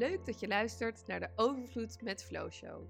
[0.00, 2.82] Leuk dat je luistert naar de Overvloed met Flow Show.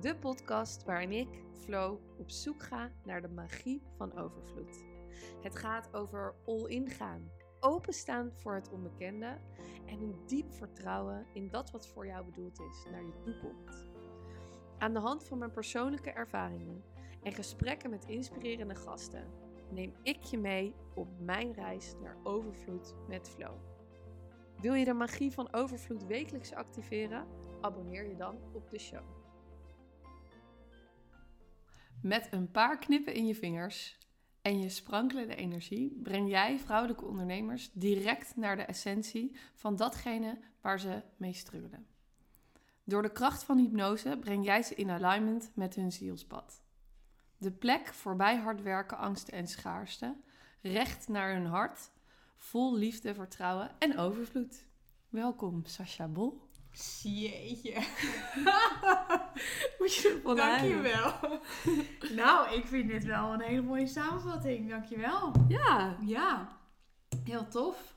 [0.00, 4.84] De podcast waarin ik, Flo, op zoek ga naar de magie van overvloed.
[5.42, 9.38] Het gaat over all-in gaan, openstaan voor het onbekende
[9.86, 13.90] en een diep vertrouwen in dat wat voor jou bedoeld is naar je toekomt.
[14.78, 16.84] Aan de hand van mijn persoonlijke ervaringen
[17.22, 19.30] en gesprekken met inspirerende gasten
[19.70, 23.77] neem ik je mee op mijn reis naar overvloed met Flow.
[24.60, 27.26] Wil je de magie van overvloed wekelijks activeren?
[27.60, 29.04] Abonneer je dan op de show.
[32.02, 33.98] Met een paar knippen in je vingers
[34.42, 40.80] en je sprankelende energie breng jij vrouwelijke ondernemers direct naar de essentie van datgene waar
[40.80, 41.86] ze mee struggelen.
[42.84, 46.62] Door de kracht van hypnose breng jij ze in alignment met hun zielspad.
[47.36, 50.16] De plek voorbij hard werken, angsten en schaarste,
[50.62, 51.90] recht naar hun hart,
[52.38, 54.66] vol liefde, vertrouwen en overvloed.
[55.08, 56.46] Welkom, Sascha Bol.
[57.02, 57.72] Jeetje.
[59.78, 60.36] Moet je ervan?
[60.36, 61.12] Dankjewel.
[62.24, 64.68] nou, ik vind dit wel een hele mooie samenvatting.
[64.70, 65.32] Dankjewel.
[65.48, 66.48] Ja, Ja,
[67.24, 67.96] heel tof.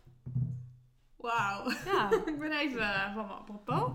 [1.17, 1.69] Wauw.
[1.85, 2.09] ja.
[2.31, 3.91] ik ben even eh, van mijn apropos.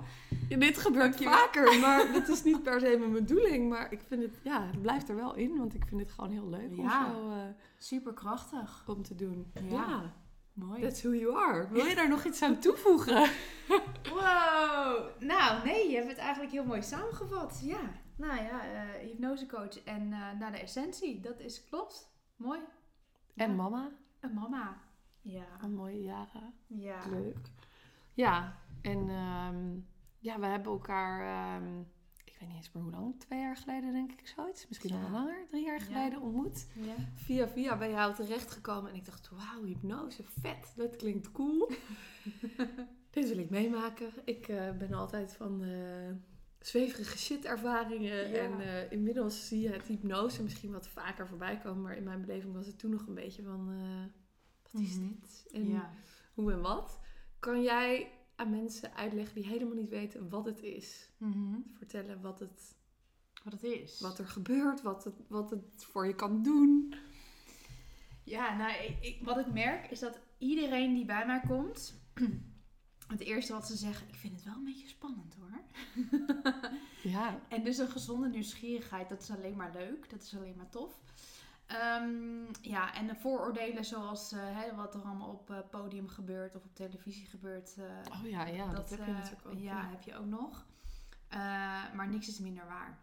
[0.48, 1.38] Dit gebeurt Dankjewel.
[1.38, 3.68] vaker, maar dit is niet per se mijn bedoeling.
[3.68, 6.30] Maar ik vind het, ja, het blijft er wel in, want ik vind het gewoon
[6.30, 7.06] heel leuk Ja.
[7.06, 7.36] om zo eh,
[7.78, 8.84] Super krachtig.
[8.86, 9.52] om te doen.
[9.68, 10.12] Ja.
[10.56, 10.80] Mooi.
[10.80, 11.68] that's who you are.
[11.68, 13.28] Wil je daar nog iets aan toevoegen?
[14.10, 15.08] Wow.
[15.18, 17.60] Nou, nee, je hebt het eigenlijk heel mooi samengevat.
[17.64, 17.80] Ja.
[18.16, 21.20] Nou ja, eh hypnosecoach en eh, naar de essentie.
[21.20, 22.10] Dat is klopt.
[22.36, 22.60] Mooi.
[23.34, 23.56] En Ja.
[23.56, 23.90] mama,
[24.20, 24.76] Een mama.
[25.20, 25.44] Ja.
[25.62, 26.54] een mooie jaren.
[26.66, 26.98] Ja.
[27.10, 27.36] Leuk.
[28.14, 29.74] Ja, en ehm,
[30.18, 31.72] ja, we hebben elkaar, ehm,
[32.36, 34.68] ik weet niet eens meer hoe lang, twee jaar geleden denk ik zoiets.
[34.68, 35.10] Misschien Ja.
[35.10, 35.84] langer, drie jaar Ja.
[35.84, 36.66] geleden ontmoet.
[36.74, 36.94] Ja.
[37.14, 41.70] Via via bij jou terechtgekomen en ik dacht, wauw, hypnose, vet, dat klinkt cool.
[43.10, 44.10] Dit wil ik meemaken.
[44.24, 46.10] Ik eh, ben altijd van eh,
[46.60, 48.38] zweverige shit ervaringen Ja.
[48.38, 52.20] en eh, inmiddels zie je het hypnose misschien wat vaker voorbij komen, maar in mijn
[52.20, 53.66] beleving was het toen nog een beetje van,
[54.72, 55.08] wat is Mhm.
[55.08, 55.46] dit?
[55.52, 55.82] En
[56.34, 57.00] hoe en wat.
[57.38, 61.08] Kan jij aan mensen uitleggen die helemaal niet weten wat het is?
[61.16, 61.56] Mhm.
[61.76, 62.74] Vertellen wat, het,
[63.44, 64.00] Wat het is.
[64.00, 66.94] wat er gebeurt, wat het, wat het voor je kan doen.
[68.24, 71.94] Ja, nou, ik, ik- wat ik merk is dat iedereen die bij mij komt,
[73.06, 75.60] het eerste wat ze zeggen, ik vind het wel een beetje spannend hoor.
[77.02, 80.68] Ja, En dus een gezonde nieuwsgierigheid, dat is alleen maar leuk, dat is alleen maar
[80.70, 81.00] tof.
[81.66, 86.54] Ehm, ja, en de vooroordelen zoals eh, hè, wat er allemaal op eh, podium gebeurt
[86.56, 87.76] of op televisie gebeurt.
[87.78, 89.58] eh, oh ja, ja dat, heb je natuurlijk ook.
[89.58, 90.66] Ja, heb je ook nog.
[91.94, 92.98] Maar niks is minder waar.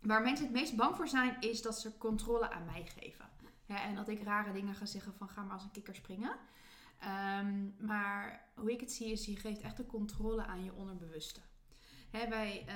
[0.00, 3.30] Waar mensen het meest bang voor zijn, is dat ze controle aan mij geven.
[3.66, 6.36] En dat ik rare dingen ga zeggen van ga maar als een kikker springen.
[6.98, 11.40] Ehm, maar hoe ik het zie is, je geeft echt de controle aan je onderbewuste.
[12.10, 12.66] Hè, wij,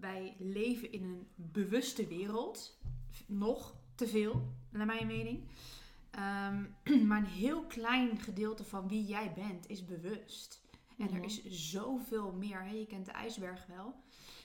[0.00, 2.78] wij leven in een bewuste wereld.
[3.26, 5.48] Nog te veel, naar mijn mening.
[6.10, 6.64] Ehm,
[7.08, 10.62] maar een heel klein gedeelte van wie jij bent is bewust.
[10.98, 11.14] En Mhm.
[11.16, 12.66] er is zoveel meer.
[12.74, 13.94] Je kent de ijsberg wel.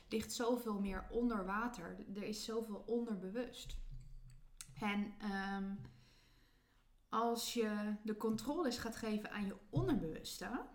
[0.10, 1.96] Ligt zoveel meer onder water.
[2.16, 3.78] Er is zoveel onderbewust.
[4.80, 5.76] En ehm,
[7.10, 10.66] als je de controles gaat geven aan je onderbewuste.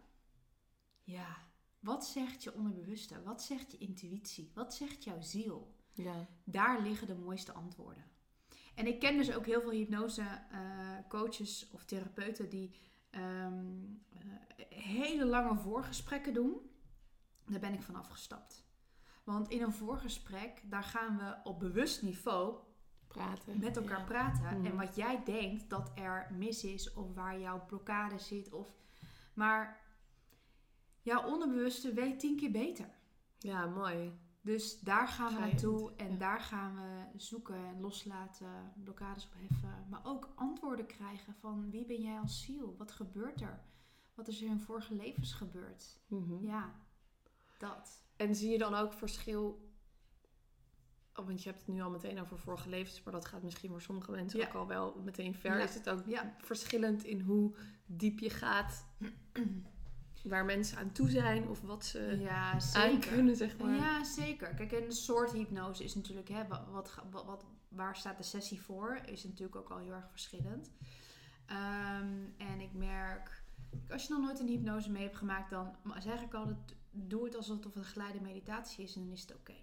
[1.03, 1.37] Ja,
[1.81, 3.22] wat zegt je onderbewuste?
[3.22, 4.50] Wat zegt je intuïtie?
[4.54, 5.73] Wat zegt jouw ziel?
[5.94, 6.27] Ja.
[6.44, 8.05] Daar liggen de mooiste antwoorden.
[8.75, 10.59] En ik ken dus ook heel veel hypnose eh,
[11.09, 12.75] coaches of therapeuten die
[13.10, 14.21] ehm, eh,
[14.78, 16.71] hele lange voorgesprekken doen.
[17.47, 18.65] Daar ben ik van afgestapt.
[19.25, 22.56] Want in een voorgesprek, daar gaan we op bewust niveau
[23.06, 23.59] Praten.
[23.60, 24.04] met elkaar Ja.
[24.04, 24.65] praten.
[24.65, 28.53] En wat jij denkt dat er mis is of waar jouw blokkade zit.
[28.53, 28.69] Of...
[29.34, 29.81] Maar
[31.00, 32.88] jouw onderbewuste weet tien keer beter.
[33.38, 34.12] Ja, mooi.
[34.44, 36.16] Dus daar gaan we naartoe en ja.
[36.19, 39.87] daar gaan we zoeken en loslaten, blokkades opheffen.
[39.88, 42.75] Maar ook antwoorden krijgen van wie ben jij als ziel?
[42.78, 43.60] Wat gebeurt er?
[44.15, 46.00] Wat is er in vorige levens gebeurd?
[46.06, 46.44] Mhm.
[46.44, 46.75] Ja,
[47.59, 48.04] dat.
[48.16, 49.72] En zie je dan ook verschil...
[51.15, 53.71] Oh, want je hebt het nu al meteen over vorige levens, maar dat gaat misschien
[53.71, 54.47] voor sommige mensen Ja.
[54.47, 55.57] ook al wel meteen ver.
[55.59, 55.63] Ja.
[55.65, 56.34] Is het ook Ja.
[56.39, 57.54] verschillend in hoe
[57.86, 58.86] diep je gaat,
[60.24, 63.74] waar mensen aan toe zijn of wat ze Ja, aan kunnen, zeg maar.
[63.74, 64.54] Ja, zeker.
[64.54, 69.00] Kijk, en de soort hypnose is natuurlijk, hè, wat, wat, waar staat de sessie voor,
[69.06, 70.71] is natuurlijk ook al heel erg verschillend.
[71.47, 73.44] Ehm, en ik merk,
[73.91, 77.36] als je nog nooit een hypnose mee hebt gemaakt, dan zeg ik altijd, doe het
[77.36, 79.54] alsof het een geleide meditatie is en dan is het oké.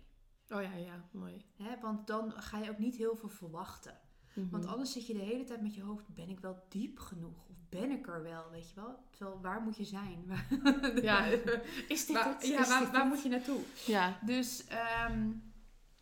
[0.50, 1.46] Oh ja, ja, mooi.
[1.56, 4.00] Hè, Want dan ga je ook niet heel veel verwachten.
[4.34, 4.50] Mhm.
[4.50, 7.50] Want anders zit je de hele tijd met je hoofd, ben ik wel diep genoeg?
[7.72, 9.00] Ben ik er wel, weet je wel?
[9.10, 10.26] Terwijl, waar moet je zijn?
[11.02, 11.26] Ja.
[11.88, 12.48] is dit Waar- het?
[12.48, 13.10] ja, waar, dit waar het?
[13.10, 13.60] moet je naartoe?
[13.86, 15.30] Ja, Dus, ehm,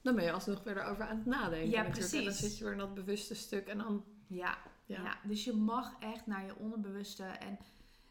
[0.02, 2.14] dan ben je alsnog weer erover aan het nadenken Ja, natuurlijk.
[2.14, 2.40] En dan precies.
[2.50, 4.04] zit je weer in dat bewuste stuk en dan...
[4.28, 5.02] ja, Ja.
[5.04, 5.18] ja.
[5.24, 7.58] dus je mag echt naar je onderbewuste en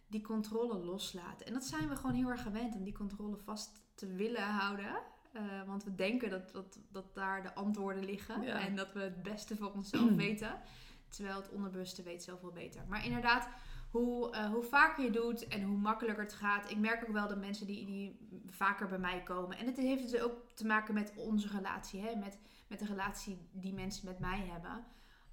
[0.06, 1.46] die controle loslaten.
[1.46, 4.98] En dat zijn we gewoon heel erg gewend om die controle vast te willen houden.
[5.32, 8.58] Eh, want we denken dat, dat, dat daar de antwoorden liggen Ja.
[8.60, 10.60] en dat we het beste voor onszelf weten.
[11.08, 12.82] Terwijl het onderbewuste weet zoveel beter.
[12.88, 13.48] Maar inderdaad,
[13.90, 16.70] hoe, eh, hoe vaker je doet en hoe makkelijker het gaat.
[16.70, 19.58] Ik merk ook wel dat mensen die, die vaker bij mij komen.
[19.58, 22.00] En het heeft dus ook te maken met onze relatie.
[22.00, 22.14] Hè?
[22.14, 22.38] Met,
[22.68, 24.84] met de relatie die mensen met mij hebben.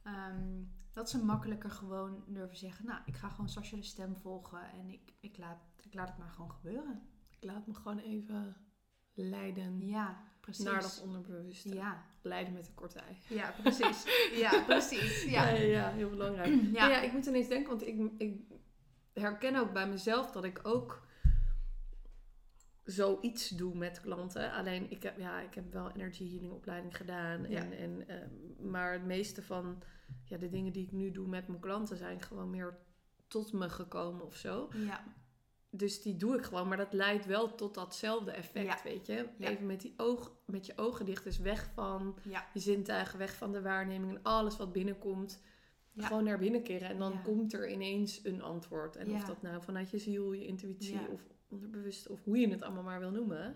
[0.04, 0.64] Ehm,
[0.94, 2.86] dat ze makkelijker gewoon durven zeggen.
[2.86, 4.72] Nou, ik ga gewoon Sascha de stem volgen.
[4.72, 7.02] En ik, ik, laat, ik laat het maar gewoon gebeuren.
[7.30, 8.56] Ik laat me gewoon even
[9.14, 10.66] leiden Ja, precies.
[10.66, 11.74] naar dat onderbewuste.
[11.74, 12.04] ja.
[12.22, 13.18] Leiden met een korte ei.
[13.28, 14.04] ja, precies.
[14.36, 15.24] ja, precies.
[15.24, 15.50] Ja.
[15.50, 16.62] Ja, ja, heel belangrijk.
[16.72, 16.90] Ja.
[16.90, 17.02] Ja.
[17.02, 18.42] ik moet ineens denken, want ik, ik
[19.14, 21.04] herken ook bij mezelf dat ik ook
[22.84, 24.52] zoiets doe met klanten.
[24.52, 27.50] Alleen ik heb, ja, ik heb wel energy healing opleiding gedaan.
[27.50, 27.60] Ja.
[27.62, 28.28] En, en, eh,
[28.60, 29.84] maar het meeste van
[30.24, 32.78] ja, de dingen die ik nu doe met mijn klanten zijn gewoon meer
[33.28, 34.70] tot me gekomen of zo.
[34.74, 35.04] ja.
[35.78, 38.80] Dus die doe ik gewoon, maar dat leidt wel tot datzelfde effect, Ja.
[38.84, 39.28] weet je.
[39.38, 39.48] Ja.
[39.50, 42.46] Even met, die oog, met je ogen dicht, dus weg van Ja.
[42.54, 45.42] je zintuigen, weg van de waarneming en alles wat binnenkomt.
[45.98, 48.96] Gewoon naar binnen keren en dan komt er ineens een antwoord.
[48.96, 52.62] En of dat nou vanuit je ziel, je intuïtie of onderbewust of hoe je het
[52.62, 53.56] allemaal maar wil noemen.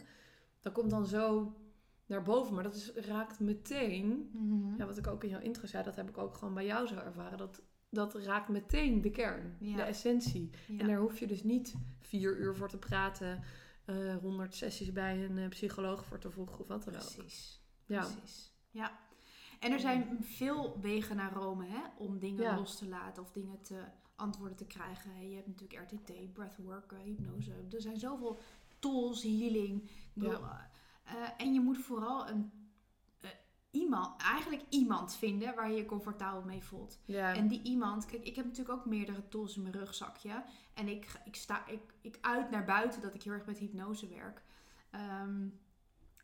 [0.60, 1.54] Dat komt dan zo
[2.06, 4.76] naar boven, maar dat is, raakt meteen, Mhm.
[4.78, 6.88] ja, wat ik ook in jouw intro zei, dat heb ik ook gewoon bij jou
[6.88, 7.38] zo ervaren.
[7.38, 9.76] Dat, dat raakt meteen de kern, Ja.
[9.76, 10.50] de essentie.
[10.68, 10.80] Ja.
[10.80, 13.44] En daar hoef je dus niet vier uur voor te praten,
[13.86, 17.00] eh 100 sessies bij een eh, psycholoog voor te voegen of wat dan ook.
[17.16, 17.62] Precies.
[17.86, 18.00] Ja.
[18.02, 18.52] Precies.
[18.72, 19.00] Ja.
[19.60, 22.56] En er zijn veel wegen naar Rome hè, om dingen Ja.
[22.56, 23.84] los te laten of dingen te
[24.16, 25.30] antwoorden te krijgen.
[25.30, 27.52] Je hebt natuurlijk RTT, breathwork, hypnose.
[27.72, 28.40] Er zijn zoveel
[28.80, 29.90] tools, healing.
[30.14, 30.70] Bedoel, Ja.
[31.04, 32.52] eh, en je moet vooral een,
[33.72, 37.00] iemand, eigenlijk iemand vinden waar je je comfortabel mee voelt.
[37.08, 40.44] En die iemand, kijk, ik heb natuurlijk ook meerdere tools in mijn rugzakje.
[40.74, 44.08] En ik, ik, sta, ik, ik uit naar buiten dat ik heel erg met hypnose
[44.08, 44.42] werk.
[44.92, 45.48] Ehm,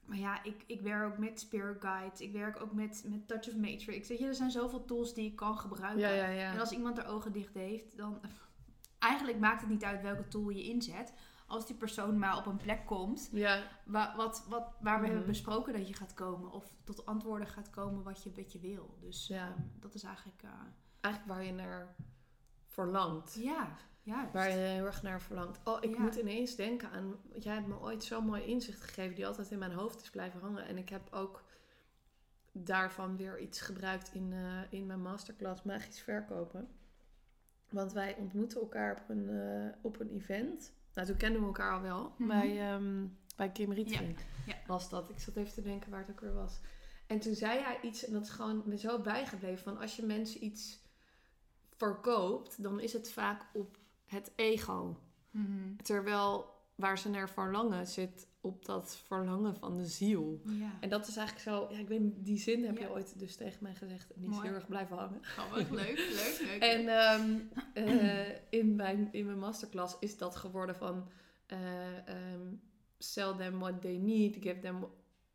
[0.06, 2.22] maar ja, ik, ik werk ook met Spirit Guides.
[2.22, 4.08] Ik werk ook met, met Touch of Matrix.
[4.08, 6.00] Weet je, er zijn zoveel tools die ik kan gebruiken.
[6.00, 6.52] ja, ja, ja.
[6.52, 8.20] En als iemand er ogen dicht heeft, dan...
[9.00, 11.14] Eigenlijk maakt het niet uit welke tool je inzet.
[11.48, 13.64] Als die persoon maar op een plek komt ja.
[13.86, 15.10] waar, wat, wat, waar we Mhm.
[15.10, 16.52] hebben besproken dat je gaat komen.
[16.52, 18.98] Of tot antwoorden gaat komen wat je, wat je wil.
[19.00, 19.48] Dus Ja.
[19.48, 20.44] ehm, dat is eigenlijk...
[20.44, 20.50] eh,
[21.02, 21.96] Eigenlijk waar je naar
[22.66, 23.34] verlangt.
[23.34, 23.68] ja,
[24.02, 24.34] juist.
[24.34, 25.60] Waar je heel erg naar verlangt.
[25.64, 26.02] Oh, ik Ja.
[26.02, 27.16] moet ineens denken aan...
[27.34, 29.16] Jij hebt me ooit zo'n mooi inzicht gegeven...
[29.16, 30.66] die altijd in mijn hoofd is blijven hangen.
[30.66, 31.44] En ik heb ook
[32.52, 36.68] daarvan weer iets gebruikt in, eh, in mijn masterclass Magisch Verkopen.
[37.70, 40.74] Want wij ontmoetten elkaar op een, eh, op een event.
[40.96, 42.14] Nou, toen kenden we elkaar al wel.
[42.18, 42.28] Mhm.
[42.28, 43.06] Bij, ehm,
[43.36, 44.56] bij Kim Rietving ja.
[44.68, 45.10] was dat.
[45.10, 46.60] Ik zat even te denken waar het ook weer was.
[47.08, 49.64] En toen zei hij iets, en dat is gewoon me zo bijgebleven...
[49.64, 50.80] van als je mensen iets
[51.78, 52.64] verkoopt...
[52.64, 55.00] dan is het vaak op het ego.
[55.32, 55.76] Mhm.
[55.84, 60.42] Terwijl waar ze naar verlangen zit op dat verlangen van de ziel.
[60.46, 60.72] Ja.
[60.80, 62.84] En dat is eigenlijk zo, ja, ik weet niet, die zin heb Ja.
[62.84, 64.14] je ooit dus tegen mij gezegd.
[64.14, 65.20] En die is heel erg blijven hangen.
[65.24, 66.62] Grappig, leuk, leuk, leuk.
[66.74, 67.40] En ehm,
[67.74, 71.08] eh, in, mijn, in mijn masterclass is dat geworden van
[71.46, 72.42] eh, ehm,
[72.98, 74.86] sell them what they need, give them...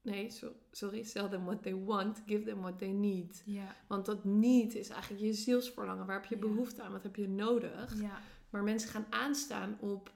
[0.02, 3.42] Nee, so- sorry, sell them what they want, give them what they need.
[3.44, 6.06] ja, Want dat need is eigenlijk je zielsverlangen.
[6.06, 6.92] Waar heb je behoefte aan?
[6.92, 8.00] Wat heb je nodig?
[8.00, 8.18] ja,
[8.50, 10.12] Maar mensen gaan aanstaan op...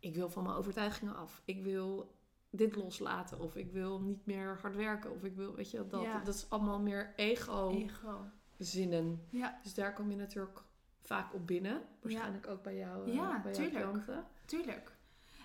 [0.00, 1.42] Ik wil van mijn overtuigingen af.
[1.44, 2.16] Ik wil
[2.50, 3.40] dit loslaten.
[3.40, 5.10] Of ik wil niet meer hard werken.
[5.14, 6.02] Of ik wil, weet je, dat.
[6.02, 6.18] Ja.
[6.18, 7.88] Dat is allemaal meer ego-zinnen.
[7.88, 9.18] ego.
[9.30, 10.62] Ja, Dus daar kom je natuurlijk
[11.02, 11.82] vaak op binnen.
[12.00, 13.84] Waarschijnlijk ook bij jou, eh, Ja, bij jouw tuurlijk.
[13.90, 14.24] klanten.
[14.44, 14.96] tuurlijk.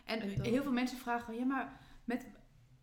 [0.06, 2.28] En, En dan- heel veel mensen vragen, ja, maar met,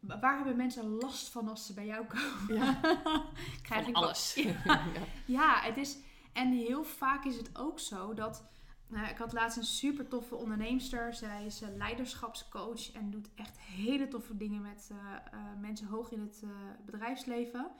[0.01, 2.55] waar hebben mensen last van als ze bij jou komen?
[2.65, 2.81] Ja.
[3.63, 4.35] Krijg Van ik alles.
[4.65, 4.83] Ja.
[5.27, 5.99] Ja, het is.
[6.33, 8.45] En heel vaak is het ook zo dat.
[8.91, 11.15] Nou, ik had laatst een super toffe onderneemster.
[11.15, 14.99] Zij is eh, leiderschapscoach en doet echt hele toffe dingen met eh,
[15.33, 16.45] eh, mensen hoog in het
[16.85, 17.71] bedrijfsleven.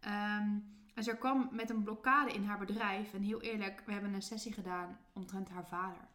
[0.00, 0.48] Ehm,
[0.94, 3.14] en ze kwam met een blokkade in haar bedrijf.
[3.14, 6.08] En heel eerlijk, we hebben een sessie gedaan omtrent haar vader.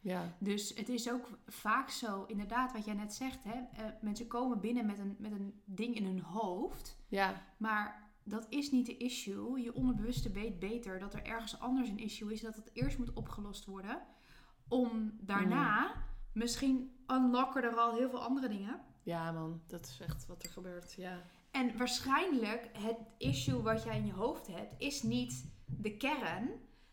[0.00, 0.34] ja.
[0.38, 3.44] Dus het is ook vaak zo, inderdaad, wat jij net zegt.
[3.44, 3.60] Hè?
[4.00, 6.96] mensen komen binnen met een, met een ding in hun hoofd.
[7.08, 7.42] Ja.
[7.56, 9.60] Maar dat is niet de issue.
[9.62, 12.40] Je onderbewuste weet beter dat er ergens anders een issue is.
[12.40, 14.02] Dat het eerst moet opgelost worden.
[14.68, 15.92] Om daarna,
[16.32, 18.80] misschien unlocken er al heel veel andere dingen.
[19.02, 19.62] Ja, man.
[19.66, 20.92] Dat is echt wat er gebeurt.
[20.92, 21.22] Ja.
[21.50, 26.50] En waarschijnlijk het issue wat jij in je hoofd hebt, is niet de kern.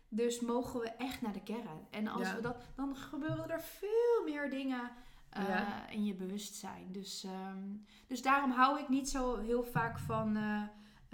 [0.08, 1.86] Dus mogen we echt naar de kern.
[1.90, 2.34] En als Ja.
[2.34, 4.90] we dat, dan gebeuren er veel meer dingen
[5.30, 5.88] eh, Ja.
[5.88, 6.92] in je bewustzijn.
[6.92, 7.76] Dus, ehm,
[8.06, 10.62] dus daarom hou ik niet zo heel vaak van eh,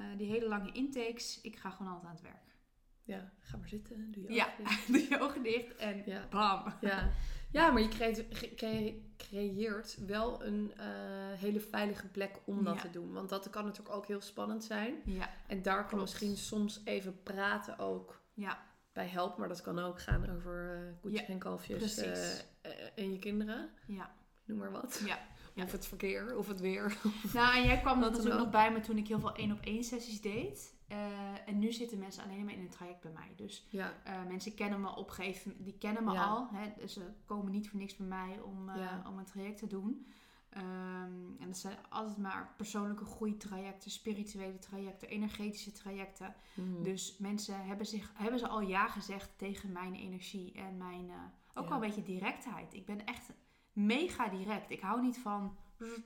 [0.00, 1.40] eh, die hele lange intakes.
[1.40, 2.48] Ik ga gewoon altijd aan het werk.
[3.02, 4.12] Ja, ga maar zitten.
[4.12, 4.44] Doe je Ja.
[4.46, 4.86] ogen dicht.
[4.92, 6.26] Doe je ogen dicht en Ja.
[6.30, 6.72] bam.
[6.80, 7.10] Ja.
[7.50, 7.88] ja, maar je
[9.16, 10.86] creëert, wel een eh,
[11.38, 12.80] hele veilige plek om dat Ja.
[12.80, 13.12] te doen.
[13.12, 14.94] Want dat kan natuurlijk ook heel spannend zijn.
[15.04, 16.02] Ja, En daar kan Klopt.
[16.02, 19.40] misschien soms even praten ook ja, bij helpen.
[19.40, 21.96] Maar dat kan ook gaan over eh koetjes en kalfjes
[22.94, 23.70] en je kinderen.
[23.86, 24.14] ja,
[24.44, 25.02] Noem maar wat.
[25.06, 25.18] ja.
[25.60, 25.66] Ja.
[25.66, 26.96] Of het verkeer, of het weer.
[27.32, 28.42] Nou, en jij kwam dan natuurlijk ook.
[28.42, 30.74] nog bij me toen ik heel veel één op één sessies deed.
[30.88, 30.98] Eh,
[31.46, 33.32] en nu zitten mensen alleen maar in een traject bij mij.
[33.36, 36.24] Dus Ja, eh, mensen kennen me op een gegeven die kennen me Ja.
[36.24, 36.48] al.
[36.52, 39.02] Hè, dus ze komen niet voor niks bij mij om, eh, Ja.
[39.08, 40.06] om een traject te doen.
[40.50, 40.62] Ehm,
[41.38, 46.34] en dat zijn altijd maar persoonlijke groeitrajecten, spirituele trajecten, energetische trajecten.
[46.54, 46.82] Mhm.
[46.82, 51.10] Dus mensen hebben, zich, hebben ze al ja gezegd tegen mijn energie en mijn,
[51.54, 52.74] ook wel een beetje directheid.
[52.74, 53.30] Ik ben echt
[53.86, 54.70] mega direct.
[54.70, 55.56] Ik hou niet van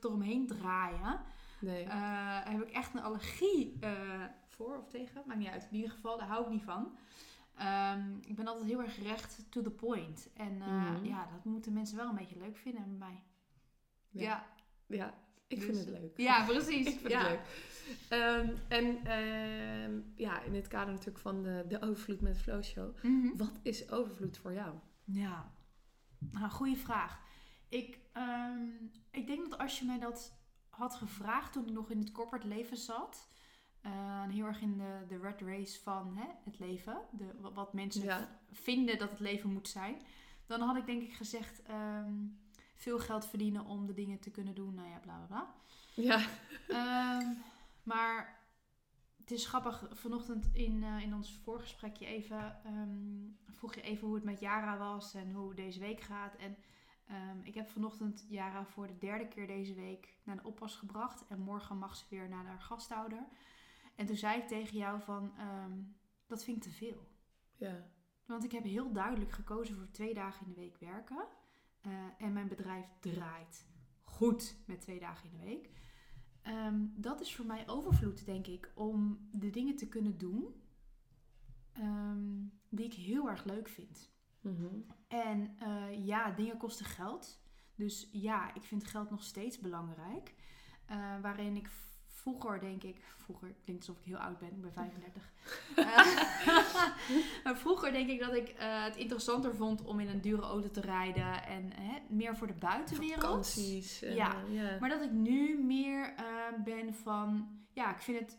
[0.00, 1.20] eromheen draaien.
[1.60, 1.84] nee.
[1.84, 3.90] Eh, heb ik echt een allergie eh,
[4.46, 5.22] voor of tegen?
[5.26, 5.66] Maakt niet uit.
[5.70, 6.96] In ieder geval, daar hou ik niet van.
[7.56, 10.28] Ehm, ik ben altijd heel erg recht to the point.
[10.36, 11.04] En eh, Mhm.
[11.04, 13.22] ja, dat moeten mensen wel een beetje leuk vinden bij mij.
[14.10, 14.22] Ja.
[14.22, 14.46] Ja,
[14.96, 15.14] ja,
[15.46, 16.16] ik dus- vind het leuk.
[16.16, 16.86] ja precies.
[16.94, 17.20] Ik vind ja.
[17.20, 17.40] het leuk.
[18.08, 22.62] Ehm, en ehm, ja, in het kader natuurlijk van de, de overvloed met de Flow
[22.62, 22.96] Show.
[23.02, 23.36] Mhm.
[23.36, 24.74] Wat is overvloed voor jou?
[25.04, 25.52] Ja,
[26.18, 27.22] nou, goede vraag.
[27.74, 28.66] Ik, ehm,
[29.10, 30.32] ik denk dat als je mij dat
[30.68, 33.28] had gevraagd toen ik nog in het corporate leven zat,
[33.80, 37.72] eh, heel erg in de, de red race van hè, het leven, de, wa- wat
[37.72, 38.28] mensen Ja.
[38.52, 39.96] vinden dat het leven moet zijn,
[40.46, 42.12] dan had ik denk ik gezegd ehm,
[42.74, 45.54] veel geld verdienen om de dingen te kunnen doen, nou ja, bla bla bla.
[45.94, 46.20] Ja.
[46.68, 47.28] Ehm,
[47.82, 48.42] maar
[49.16, 52.56] het is grappig, vanochtend in, eh, in ons voorgesprekje even
[53.50, 56.36] vroeg je even hoe het met Yara was en hoe deze week gaat.
[56.36, 56.56] En
[57.06, 61.26] ehm, ik heb vanochtend Yara voor de derde keer deze week naar de oppas gebracht.
[61.26, 63.26] En morgen mag ze weer naar haar gasthouder.
[63.94, 65.72] En toen zei ik tegen jou van, ehm,
[66.26, 67.08] dat vind ik te veel.
[67.56, 67.86] Ja.
[68.26, 71.26] Want ik heb heel duidelijk gekozen voor twee dagen in de week werken.
[71.80, 73.66] Eh, en mijn bedrijf draait
[74.02, 75.70] goed met twee dagen in de week.
[76.42, 80.62] Ehm, dat is voor mij overvloed, denk ik, om de dingen te kunnen doen
[82.68, 84.12] die ik heel erg leuk vind.
[84.44, 84.80] Mhm.
[85.08, 87.42] En eh, ja, dingen kosten geld.
[87.74, 90.34] Dus ja, ik vind geld nog steeds belangrijk.
[90.86, 91.68] Eh, waarin ik
[92.06, 95.32] vroeger, denk ik, vroeger klinkt alsof ik heel oud ben, ik ben 35.
[95.74, 95.84] Eh,
[97.44, 100.70] maar vroeger denk ik dat ik eh, het interessanter vond om in een dure auto
[100.70, 103.22] te rijden en hè, meer voor de buitenwereld.
[103.22, 104.00] Vakanties.
[104.00, 104.34] Ja.
[104.48, 104.76] ja.
[104.80, 106.14] Maar dat ik nu meer
[106.64, 108.38] ben van, ja, ik vind het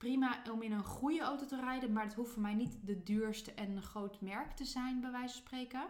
[0.00, 3.02] prima om in een goede auto te rijden, maar het hoeft voor mij niet de
[3.02, 5.88] duurste en een groot merk te zijn, bij wijze van spreken.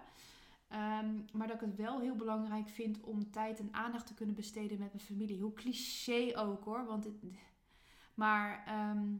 [0.68, 4.34] Ehm, maar dat ik het wel heel belangrijk vind om tijd en aandacht te kunnen
[4.34, 5.40] besteden met mijn familie.
[5.40, 6.86] Hoe cliché ook hoor.
[6.86, 7.14] Want het,
[8.14, 9.16] maar ehm,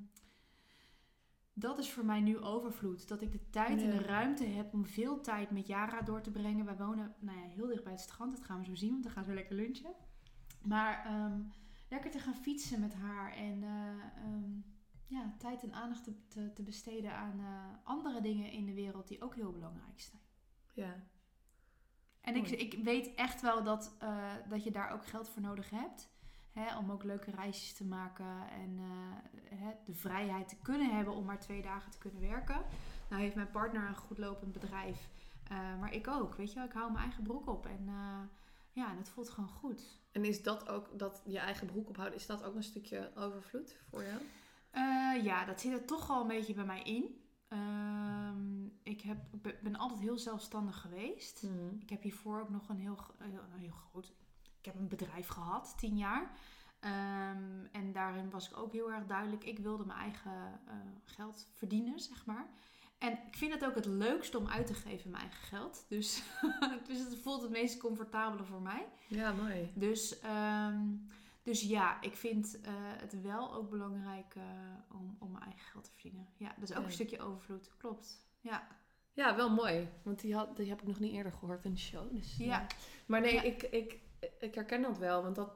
[1.53, 3.09] dat is voor mij nu overvloed.
[3.09, 6.31] Dat ik de tijd en de ruimte heb om veel tijd met Yara door te
[6.31, 6.65] brengen.
[6.65, 8.37] Wij wonen nou ja, heel dicht bij het strand.
[8.37, 9.93] Dat gaan we zo zien, want dan gaan we lekker lunchen.
[10.63, 11.41] Maar ehm,
[11.89, 13.33] lekker te gaan fietsen met haar.
[13.33, 14.31] En eh,
[15.11, 19.09] ja, tijd en aandacht te, te, te besteden aan eh, andere dingen in de wereld
[19.09, 20.23] die ook heel belangrijk zijn.
[20.73, 21.09] ja.
[22.21, 22.57] En ik, Mooi.
[22.57, 26.09] ik weet echt wel dat, eh, dat je daar ook geld voor nodig hebt.
[26.51, 31.15] Hè, om ook leuke reisjes te maken en eh, hè, de vrijheid te kunnen hebben
[31.15, 32.63] om maar twee dagen te kunnen werken.
[33.09, 35.09] Nou heeft mijn partner een goed lopend bedrijf,
[35.81, 36.35] maar ik ook.
[36.35, 37.85] Weet je, ik hou mijn eigen broek op en
[38.73, 40.01] ja, en het voelt gewoon goed.
[40.13, 43.77] En is dat ook, dat je eigen broek ophouden, is dat ook een stukje overvloed
[43.89, 44.21] voor jou?
[44.71, 47.23] Eh, ja, dat zit er toch wel een beetje bij mij in.
[47.49, 51.43] Ehm, ik heb, be- ben altijd heel zelfstandig geweest.
[51.43, 51.75] Mhm.
[51.81, 54.13] Ik heb hiervoor ook nog een heel, een heel groot.
[54.59, 56.31] Ik heb een bedrijf gehad, tien jaar.
[56.81, 59.45] Ehm, en daarin was ik ook heel erg duidelijk.
[59.45, 60.75] Ik wilde mijn eigen eh,
[61.05, 62.47] geld verdienen, zeg maar.
[62.99, 65.85] En ik vind het ook het leukste om uit te geven, mijn eigen geld.
[65.89, 66.23] Dus,
[66.89, 68.87] dus het voelt het meest comfortabele voor mij.
[69.09, 69.71] Ja, mooi.
[69.75, 70.81] Dus, ehm,
[71.43, 74.43] dus ja, ik vind eh, het wel ook belangrijk eh,
[74.93, 76.29] om, om mijn eigen geld te verdienen.
[76.37, 76.87] Ja, dat is ook Ja.
[76.87, 77.71] een stukje overvloed.
[77.77, 78.27] Klopt.
[78.41, 78.67] Ja.
[79.13, 79.89] Ja, wel mooi.
[80.03, 82.13] Want die, had, die heb ik nog niet eerder gehoord in de show.
[82.17, 82.61] Dus, Ja.
[82.63, 82.67] eh,
[83.07, 83.43] Maar nee, Ja.
[83.43, 83.99] ik, ik,
[84.41, 85.23] ik herken dat wel.
[85.23, 85.53] Want dat,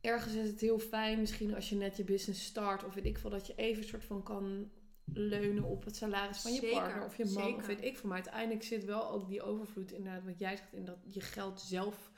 [0.00, 3.18] ergens is het heel fijn, misschien als je net je business start, of weet ik
[3.18, 4.70] veel, dat je even een soort van kan
[5.12, 7.66] leunen op het salaris van je Zeker, partner of je man, of zeker.
[7.66, 8.08] weet ik veel.
[8.08, 11.60] Maar uiteindelijk zit wel ook die overvloed inderdaad, wat jij zegt, in dat je geld
[11.60, 12.09] zelf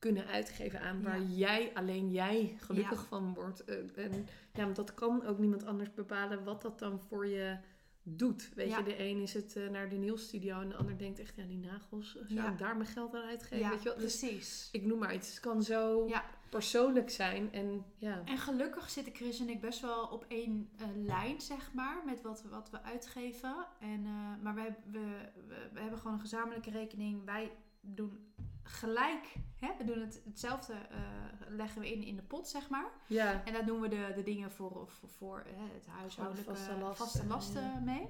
[0.00, 1.26] kunnen uitgeven aan waar Ja.
[1.28, 3.06] jij, alleen jij gelukkig Ja.
[3.06, 3.64] van wordt.
[3.64, 7.56] Eh, En ja, want dat kan ook niemand anders bepalen wat dat dan voor je
[8.02, 8.50] doet.
[8.54, 8.78] Weet Ja.
[8.78, 11.44] je, de een is het eh, naar de nieuwsstudio en de ander denkt echt, ja,
[11.44, 12.50] die nagels, zou Ja.
[12.52, 13.58] ik daar mijn geld aan uitgeven?
[13.58, 13.98] Ja, weet je wel?
[13.98, 14.68] Dus precies.
[14.72, 15.28] ik noem maar iets.
[15.30, 16.10] Het kan zo
[16.50, 18.22] persoonlijk zijn en ja.
[18.24, 22.22] En gelukkig zitten Chris en ik best wel op één eh, lijn, zeg maar, met
[22.22, 23.54] wat, we- wat we uitgeven.
[23.80, 24.98] En, eh, maar wij, we,
[25.48, 27.24] we, we hebben gewoon een gezamenlijke rekening.
[27.24, 28.18] Wij doen
[28.72, 29.68] gelijk, hè?
[29.78, 30.98] we doen het, hetzelfde, eh,
[31.48, 32.90] leggen we in in de pot, zeg maar.
[33.06, 36.76] Ja, En daar doen we de, de dingen voor, voor, voor hè, het huishoudelijke vaste
[36.78, 37.78] lasten, vaste lasten ja.
[37.78, 38.08] mee.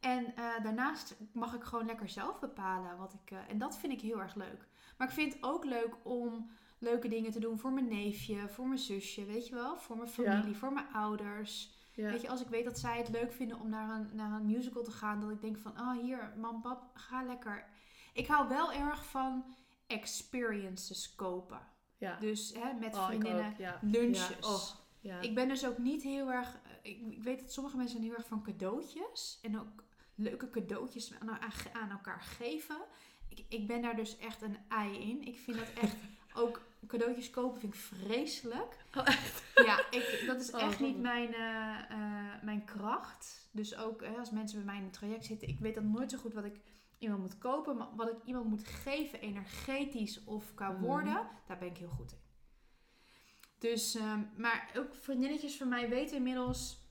[0.00, 3.30] En eh, daarnaast mag ik gewoon lekker zelf bepalen wat ik.
[3.30, 4.66] eh, en dat vind ik heel erg leuk.
[4.98, 8.66] Maar ik vind het ook leuk om leuke dingen te doen voor mijn neefje, voor
[8.66, 11.76] mijn zusje, weet je wel, voor mijn familie, voor mijn ouders.
[11.94, 12.10] ja.
[12.10, 14.46] Weet je, als ik weet dat zij het leuk vinden om naar een, naar een
[14.46, 17.64] musical te gaan, dat ik denk van, oh hier, mam, pap, ga lekker.
[18.18, 19.44] Ik hou wel erg van
[19.86, 21.60] experiences kopen.
[21.98, 22.16] ja.
[22.20, 23.78] Dus hè, met Oh, vriendinnen ook, ja.
[23.82, 24.28] lunches.
[24.40, 24.62] Ja, oh,
[25.00, 25.20] ja.
[25.20, 26.58] Ik ben dus ook niet heel erg.
[26.82, 29.38] eh, Ik, ik weet dat sommige mensen heel erg van cadeautjes.
[29.42, 29.84] En ook
[30.14, 32.76] leuke cadeautjes aan, aan, aan elkaar geven.
[33.28, 35.22] Ik, ik ben daar dus echt een ei in.
[35.26, 35.96] Ik vind dat echt.
[36.42, 38.84] ook cadeautjes kopen vind ik vreselijk.
[38.94, 39.42] Oh, echt?
[39.54, 43.48] Ja, ik, dat is Oh, echt niet mijn, eh, eh, mijn kracht.
[43.52, 45.48] Dus ook hè, als mensen bij mij in het traject zitten.
[45.48, 46.60] Ik weet dan nooit zo goed wat ik
[46.98, 47.76] iemand moet kopen.
[47.76, 50.82] Maar wat ik iemand moet geven, energetisch of qua Mhm.
[50.82, 51.26] woorden.
[51.46, 52.18] Daar ben ik heel goed in.
[53.58, 56.86] Dus, ehm, maar ook vriendinnetjes van mij weten inmiddels,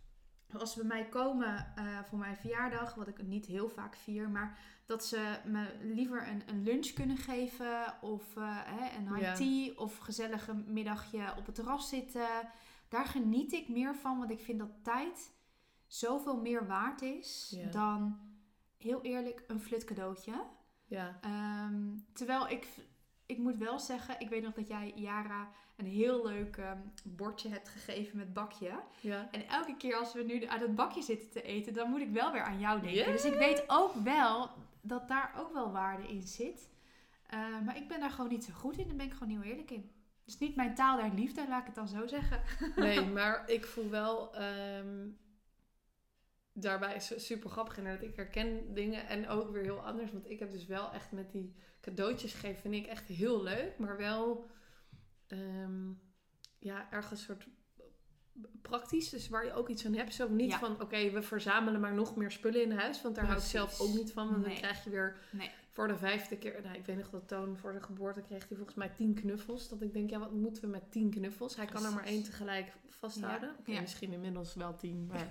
[0.57, 4.29] als ze bij mij komen eh, voor mijn verjaardag, wat ik niet heel vaak vier,
[4.29, 9.33] maar dat ze me liever een, een lunch kunnen geven of eh, hè, een high
[9.33, 12.27] tea of gezellig een middagje op het terras zitten.
[12.89, 15.35] Daar geniet ik meer van, want ik vind dat tijd
[15.87, 18.19] zoveel meer waard is dan,
[18.77, 20.43] heel eerlijk, een flut cadeautje.
[20.85, 21.17] ja.
[21.21, 22.67] Ehm, terwijl ik,
[23.25, 27.49] ik moet wel zeggen, ik weet nog dat jij Yara een heel leuk ehm, bordje
[27.49, 28.79] hebt gegeven met bakje.
[29.01, 29.27] ja.
[29.31, 32.11] En elke keer als we nu uit het bakje zitten te eten, dan moet ik
[32.11, 33.11] wel weer aan jou denken.
[33.11, 34.49] Dus ik weet ook wel
[34.81, 36.69] dat daar ook wel waarde in zit.
[37.27, 39.51] Eh, maar ik ben daar gewoon niet zo goed in, daar ben ik gewoon heel
[39.51, 39.91] eerlijk in.
[40.25, 42.41] Dus niet mijn taal der liefde, laat ik het dan zo zeggen.
[42.75, 44.35] Nee, maar ik voel wel.
[44.35, 45.07] ehm,
[46.61, 48.01] daarbij is het super grappig inderdaad.
[48.03, 50.11] Ik herken dingen en ook weer heel anders.
[50.11, 53.77] Want ik heb dus wel echt met die cadeautjes geven, vind ik echt heel leuk.
[53.77, 54.49] Maar wel,
[55.27, 55.89] ehm,
[56.59, 57.47] ja, ergens soort
[58.61, 59.09] praktisch.
[59.09, 60.13] Dus waar je ook iets aan hebt.
[60.13, 60.59] Zo niet Ja.
[60.59, 63.01] van, oké, we verzamelen maar nog meer spullen in huis.
[63.01, 64.25] Want daar hou ik zelf ook niet van.
[64.29, 64.49] Want Nee.
[64.51, 65.51] dan krijg je weer Nee.
[65.77, 66.61] Voor de vijfde keer...
[66.63, 69.69] Nou, ik weet nog dat Toon voor zijn geboorte kreeg hij volgens mij tien knuffels.
[69.69, 71.55] Dat ik denk, ja, wat moeten we met tien knuffels?
[71.55, 73.55] Hij kan er maar één tegelijk vasthouden.
[73.65, 73.81] Ja.
[73.81, 75.27] Misschien inmiddels wel tien, maar...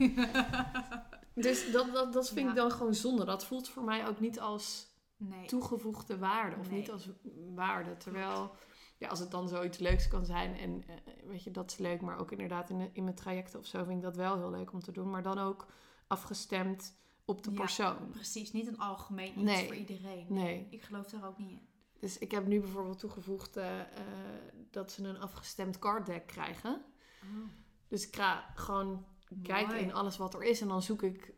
[1.35, 3.25] dus dat, dat, dat vind ik dan gewoon zonde.
[3.25, 5.47] Dat voelt voor mij ook niet als Nee.
[5.47, 6.57] toegevoegde waarde.
[6.57, 6.79] Of Nee.
[6.79, 7.09] niet als
[7.55, 7.97] waarde.
[7.97, 8.55] Terwijl,
[8.99, 10.57] ja, als het dan zoiets leuks kan zijn.
[10.57, 12.01] En eh, weet je, dat is leuk.
[12.01, 14.73] Maar ook inderdaad in, in mijn trajecten of zo vind ik dat wel heel leuk
[14.73, 15.11] om te doen.
[15.11, 15.67] Maar dan ook
[16.07, 16.97] afgestemd
[17.27, 17.57] op de Ja.
[17.57, 18.09] persoon.
[18.11, 19.67] Precies, niet een algemeen iets Nee.
[19.67, 20.27] voor iedereen.
[20.29, 20.67] Nee.
[20.71, 21.61] Ik geloof daar ook niet in.
[22.01, 23.87] Dus ik heb nu bijvoorbeeld toegevoegd eh, eh,
[24.71, 26.83] dat ze een afgestemd card deck krijgen.
[27.89, 29.05] Dus ik ga gewoon
[29.43, 30.61] kijken in alles wat er is.
[30.61, 31.33] En dan zoek ik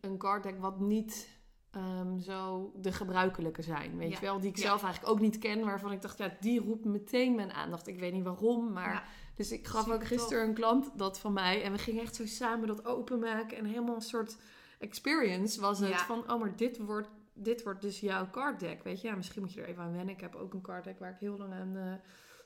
[0.00, 1.34] een card deck wat niet
[1.70, 3.96] ehm, zo de gebruikelijke zijn.
[3.96, 4.14] Weet Ja.
[4.14, 4.40] je wel?
[4.40, 4.62] Die ik Ja.
[4.62, 5.64] zelf eigenlijk ook niet ken.
[5.64, 7.86] Waarvan ik dacht, ja, die roept meteen mijn aandacht.
[7.86, 9.08] Ik weet niet waarom, maar...
[9.34, 11.62] Dus ik gaf ook gisteren een klant dat van mij.
[11.62, 13.56] En we gingen echt zo samen dat openmaken.
[13.58, 14.36] En helemaal een soort
[14.78, 15.88] experience was het.
[15.88, 15.98] Ja.
[15.98, 18.82] Van, oh, maar dit wordt, dit wordt dus jouw card deck.
[18.82, 20.14] Weet je, ja, misschien moet je er even aan wennen.
[20.14, 21.94] Ik heb ook een card deck waar ik heel lang aan eh,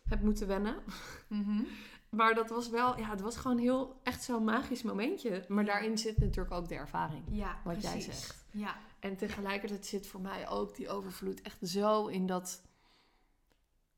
[0.08, 0.74] heb moeten wennen.
[1.28, 1.62] Mhm.
[2.10, 5.44] Maar dat was wel, ja, het was gewoon heel, echt zo'n magisch momentje.
[5.48, 7.24] Maar daarin zit natuurlijk ook de ervaring.
[7.30, 8.20] Ja, Wat jij precies.
[8.20, 8.44] zegt.
[8.50, 12.62] Ja, En tegelijkertijd zit voor mij ook die overvloed echt zo in dat,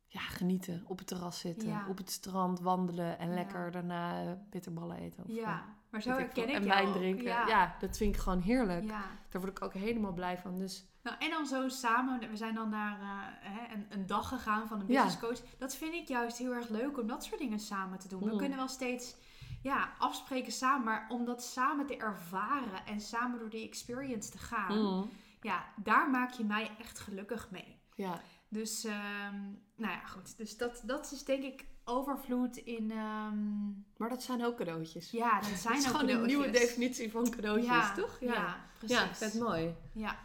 [0.07, 0.85] ja, genieten.
[0.87, 1.87] Op het terras zitten, Ja.
[1.89, 3.35] op het strand wandelen en Ja.
[3.35, 5.25] lekker daarna eh, bitterballen eten.
[5.25, 5.77] Of, ja.
[5.93, 7.25] Maar zo herken ik En wijn drinken.
[7.25, 7.47] Ja.
[7.47, 7.77] Ja.
[7.81, 8.85] dat vind ik gewoon heerlijk.
[8.85, 9.05] ja.
[9.29, 10.59] Daar word ik ook helemaal blij van.
[10.59, 13.09] Dus Nou, en dan zo samen, we zijn dan naar eh,
[13.53, 15.39] hè, een, een dag gegaan van een business coach.
[15.59, 18.21] Dat vind ik juist heel erg leuk om dat soort dingen samen te doen.
[18.25, 18.39] We Mm.
[18.39, 19.17] kunnen wel steeds
[19.63, 24.39] ja, afspreken samen, maar om dat samen te ervaren en samen door die experience te
[24.39, 27.81] gaan, mm, ja, daar maak je mij echt gelukkig mee.
[27.95, 28.21] ja.
[28.49, 29.41] Dus, ehm,
[29.77, 30.37] nou ja, goed.
[30.37, 35.11] Dus dat, dat is denk ik overvloed in, ehm, Maar dat zijn ook cadeautjes.
[35.11, 38.21] ja, dat zijn Het is ook gewoon een nieuwe definitie van cadeautjes, ja, toch?
[38.21, 38.97] Ja, precies.
[38.97, 39.75] ja vet mooi.
[39.93, 40.19] Ja,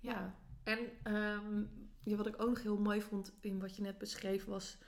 [0.00, 0.12] ja.
[0.12, 0.34] Ja.
[0.64, 1.64] En ehm,
[2.02, 4.78] ja, wat ik ook nog heel mooi vond in wat je net beschreef was...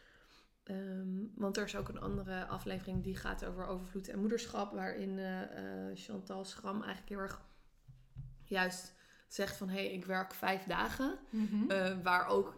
[0.64, 4.72] ehm, want er is ook een andere aflevering die gaat over overvloed en moederschap...
[4.72, 7.44] waarin eh, eh, Chantal Schram eigenlijk heel erg
[8.44, 8.94] juist
[9.26, 9.68] zegt van...
[9.68, 11.18] hé, hey, ik werk vijf dagen.
[11.68, 12.54] Eh, waar ook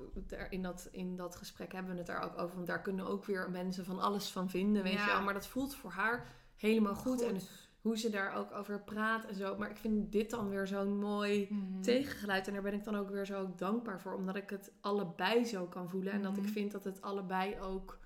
[0.50, 2.54] in, dat, in dat gesprek hebben we het daar ook over.
[2.54, 5.04] Want daar kunnen ook weer mensen van alles van vinden, weet Ja.
[5.04, 5.22] je wel.
[5.22, 6.26] Maar dat voelt voor haar
[6.56, 7.22] helemaal goed.
[7.22, 7.40] En
[7.80, 9.56] hoe ze daar ook over praat en zo.
[9.56, 11.80] Maar ik vind dit dan weer zo'n mooi Mhm.
[11.80, 12.46] tegengeluid.
[12.46, 14.14] En daar ben ik dan ook weer zo dankbaar voor.
[14.14, 16.12] Omdat ik het allebei zo kan voelen.
[16.12, 16.52] En dat ik Mhm.
[16.52, 17.98] vind dat het allebei ook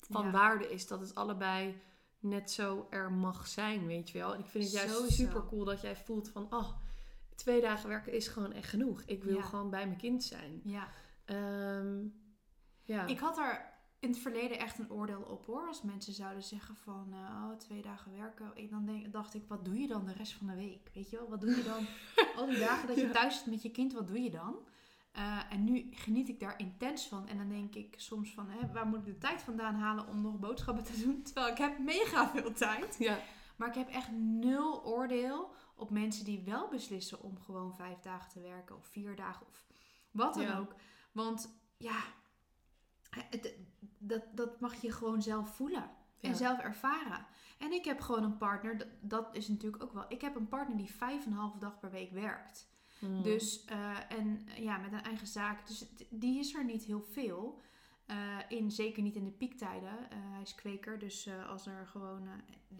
[0.00, 0.30] van Ja.
[0.30, 0.86] waarde is.
[0.86, 1.82] Dat het allebei
[2.18, 4.34] net zo er mag zijn, weet je wel.
[4.34, 5.14] En ik vind het juist Sowieso.
[5.24, 6.46] super cool dat jij voelt van...
[6.50, 6.68] Oh,
[7.34, 9.02] twee dagen werken is gewoon echt genoeg.
[9.06, 9.42] Ik wil Ja.
[9.42, 10.60] gewoon bij mijn kind zijn.
[10.64, 10.88] Ja.
[11.24, 12.06] Ehm,
[12.82, 13.06] ja.
[13.06, 15.66] Ik had er in het verleden echt een oordeel op hoor.
[15.66, 17.18] Als mensen zouden zeggen van eh,
[17.50, 18.50] oh, twee dagen werken.
[18.54, 20.90] Ik, dan denk, dacht ik, wat doe je dan de rest van de week?
[20.94, 21.86] Weet je wel, wat doe je dan?
[22.36, 24.56] Al die dagen dat je thuis zit met je kind, wat doe je dan?
[25.12, 27.28] Eh, en nu geniet ik daar intens van.
[27.28, 30.20] En dan denk ik soms van, hè, waar moet ik de tijd vandaan halen om
[30.22, 31.22] nog boodschappen te doen?
[31.24, 32.96] Terwijl ik heb mega veel tijd.
[32.98, 33.18] ja.
[33.56, 38.30] Maar ik heb echt nul oordeel op mensen die wel beslissen om gewoon vijf dagen
[38.30, 39.64] te werken of vier dagen of
[40.10, 40.58] wat dan Ja.
[40.58, 40.74] ook.
[41.12, 42.00] Want ja,
[43.10, 43.54] het,
[43.98, 46.36] dat, dat mag je gewoon zelf voelen en Ja.
[46.36, 47.26] zelf ervaren.
[47.58, 50.04] En ik heb gewoon een partner, dat, dat is natuurlijk ook wel.
[50.08, 52.68] Ik heb een partner die vijf en een half dag per week werkt.
[53.00, 53.22] Mm.
[53.22, 55.66] Dus, eh, en ja, met een eigen zaak.
[55.66, 57.60] Dus die is er niet heel veel.
[58.06, 60.10] Eh, in, zeker niet in de piektijden.
[60.10, 62.28] Eh, hij is kweker, dus eh, als er gewoon...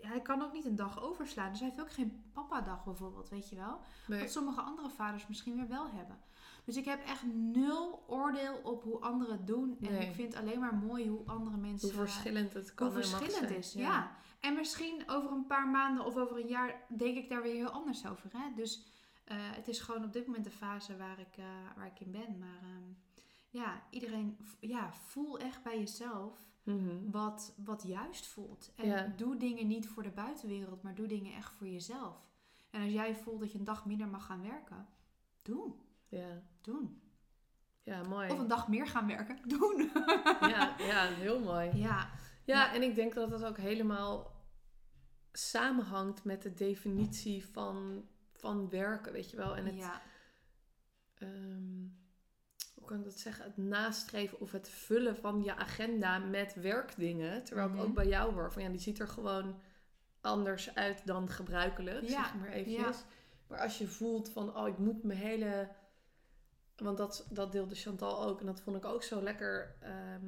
[0.01, 1.51] hij kan ook niet een dag overslaan.
[1.51, 3.81] Dus hij heeft ook geen papa-dag bijvoorbeeld, weet je wel.
[4.07, 4.21] Nee.
[4.21, 6.19] Wat sommige andere vaders misschien weer wel hebben.
[6.65, 9.77] Dus ik heb echt nul oordeel op hoe anderen het doen.
[9.81, 10.09] En Nee.
[10.09, 11.89] ik vind alleen maar mooi hoe andere mensen...
[11.89, 14.17] Hoe verschillend het kan hoe verschillend is, ja.
[14.41, 17.71] En misschien over een paar maanden of over een jaar denk ik daar weer heel
[17.71, 18.31] anders over.
[18.33, 18.55] Hè?
[18.55, 18.87] Dus
[19.31, 21.43] het is gewoon op dit moment de fase waar ik,
[21.77, 22.39] waar ik in ben.
[22.39, 22.93] Maar ehm,
[23.55, 27.11] ja, iedereen ja, voel echt bij jezelf Mhm.
[27.11, 28.73] wat, wat juist voelt.
[28.77, 29.13] En Ja.
[29.17, 32.29] doe dingen niet voor de buitenwereld, maar doe dingen echt voor jezelf.
[32.71, 34.87] En als jij voelt dat je een dag minder mag gaan werken,
[35.43, 35.81] doen.
[36.09, 36.43] Ja.
[36.61, 37.01] Doen.
[37.83, 38.31] ja, mooi.
[38.31, 39.91] Of een dag meer gaan werken, doen.
[40.41, 41.67] Ja, ja, heel mooi.
[41.67, 42.11] ja, Ja,
[42.45, 42.75] Ja.
[42.75, 44.33] en ik denk dat het ook helemaal
[45.33, 49.57] samenhangt met de definitie van, van werken, weet je wel.
[49.57, 50.03] En het, ja.
[51.15, 51.87] ehm,
[52.85, 53.45] hoe kan ik dat zeggen?
[53.45, 57.45] Het nastreven of het vullen van je agenda met werkdingen.
[57.45, 57.83] Terwijl ik Mhm.
[57.83, 59.61] ook bij jou hoor van ja, die ziet er gewoon
[60.21, 63.05] anders uit dan gebruikelijk, Ja, zeg maar eventjes.
[63.47, 65.69] Maar als je voelt van, oh, ik moet mijn hele...
[66.77, 68.41] Want dat, dat deelde Chantal ook.
[68.41, 70.27] En dat vond ik ook zo lekker ehm,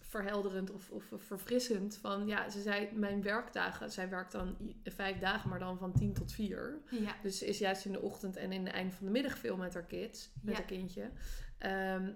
[0.00, 1.96] verhelderend of, of verfrissend.
[1.96, 3.90] Van ja, ze zei, mijn werkdagen...
[3.90, 6.82] Zij werkt dan vijf dagen, maar dan van tien tot vier.
[6.90, 7.14] ja.
[7.22, 9.56] Dus ze is juist in de ochtend en in de eind van de middag veel
[9.56, 10.30] met haar kids.
[10.42, 11.10] Met haar kindje.
[11.58, 12.10] Ehm,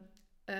[0.44, 0.56] eh,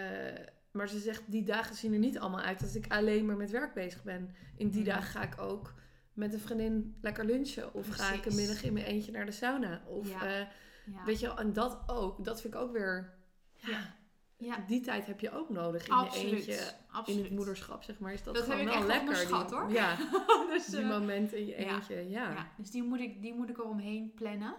[0.73, 3.51] maar ze zegt, die dagen zien er niet allemaal uit dat ik alleen maar met
[3.51, 4.35] werk bezig ben.
[4.57, 4.91] In die Mhm.
[4.91, 5.75] dagen ga ik ook
[6.13, 7.75] met een vriendin lekker lunchen.
[7.75, 9.83] Of ga ik een middag in mijn eentje naar de sauna.
[9.87, 10.27] Of Ja.
[10.27, 10.47] eh,
[10.87, 11.05] ja.
[11.05, 12.25] weet je wel, en dat ook.
[12.25, 13.15] Dat vind ik ook weer...
[13.57, 13.95] Ja,
[14.37, 14.65] Ja.
[14.67, 16.45] Die tijd heb je ook nodig in Absoluut.
[16.45, 17.13] je eentje.
[17.13, 18.13] In het moederschap, zeg maar.
[18.13, 19.27] Is dat, Dat heb gewoon ik wel echt lekker.
[19.47, 19.73] die, hoor.
[19.73, 19.97] Ja,
[20.53, 22.09] dus, die eh, momenten in je eentje.
[22.11, 22.31] Ja.
[22.31, 24.55] ja, dus die moet, ik, die moet ik eromheen plannen.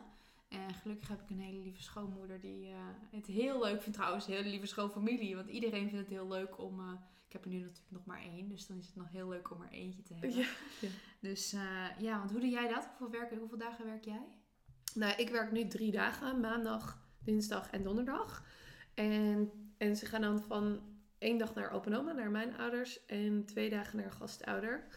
[0.54, 2.76] En gelukkig heb ik een hele lieve schoonmoeder die eh,
[3.12, 3.98] het heel leuk vindt.
[3.98, 5.36] Trouwens, een hele lieve schoonfamilie.
[5.36, 6.80] Want iedereen vindt het heel leuk om...
[6.80, 6.94] eh,
[7.28, 8.50] ik heb er nu natuurlijk nog maar één.
[8.50, 10.36] Dus dan is het nog heel leuk om er eentje te hebben.
[10.36, 10.48] Ja.
[11.20, 12.86] Dus eh, ja, want hoe doe jij dat?
[12.86, 14.28] Hoeveel, werken, hoeveel dagen werk jij?
[14.94, 16.40] Nou, ik werk nu drie dagen.
[16.40, 18.46] Maandag, dinsdag en donderdag.
[18.94, 20.82] En, en ze gaan dan van
[21.18, 23.06] één dag naar open oma, naar mijn ouders.
[23.06, 24.88] En twee dagen naar gastouder.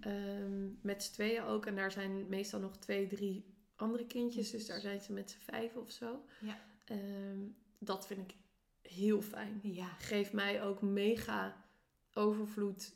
[0.00, 1.66] Ehm, met z'n tweeën ook.
[1.66, 4.50] En daar zijn meestal nog twee, drie andere kindjes.
[4.50, 6.24] Dus daar zijn ze met z'n vijf of zo.
[6.40, 6.58] Ja.
[6.84, 7.38] Ehm,
[7.78, 8.36] dat vind ik
[8.82, 9.60] heel fijn.
[9.62, 9.88] Ja.
[9.98, 11.64] Geeft mij ook mega
[12.12, 12.94] overvloed,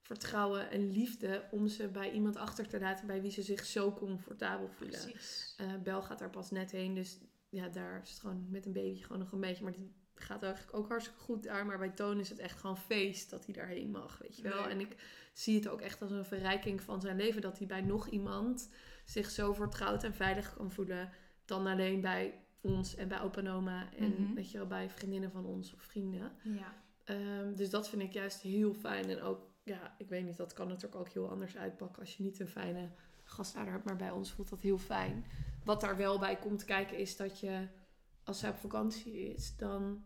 [0.00, 3.92] vertrouwen en liefde om ze bij iemand achter te laten bij wie ze zich zo
[3.92, 5.00] comfortabel voelen.
[5.00, 5.54] Precies.
[5.56, 8.72] Eh, Bel gaat daar pas net heen, dus ja, daar is het gewoon met een
[8.72, 9.64] baby gewoon nog een beetje.
[9.64, 11.66] Maar die gaat eigenlijk ook hartstikke goed daar.
[11.66, 14.62] Maar bij Toon is het echt gewoon feest dat hij daarheen mag, weet je wel.
[14.62, 14.70] Leuk.
[14.70, 14.96] En ik
[15.32, 17.42] zie het ook echt als een verrijking van zijn leven.
[17.42, 18.68] Dat hij bij nog iemand
[19.12, 21.10] zich zo vertrouwd en veilig kan voelen.
[21.44, 23.92] Dan alleen bij ons en bij opa en oma.
[23.94, 26.32] En weet je wel, bij vriendinnen van ons of vrienden.
[26.42, 26.74] Ja.
[27.04, 29.08] Ehm, dus dat vind ik juist heel fijn.
[29.08, 32.22] En ook, ja, ik weet niet, dat kan natuurlijk ook heel anders uitpakken als je
[32.22, 32.90] niet een fijne
[33.24, 33.84] gastouder hebt.
[33.84, 35.24] Maar bij ons voelt dat heel fijn.
[35.64, 37.68] Wat daar wel bij komt kijken is dat je,
[38.24, 40.04] als zij op vakantie is, dan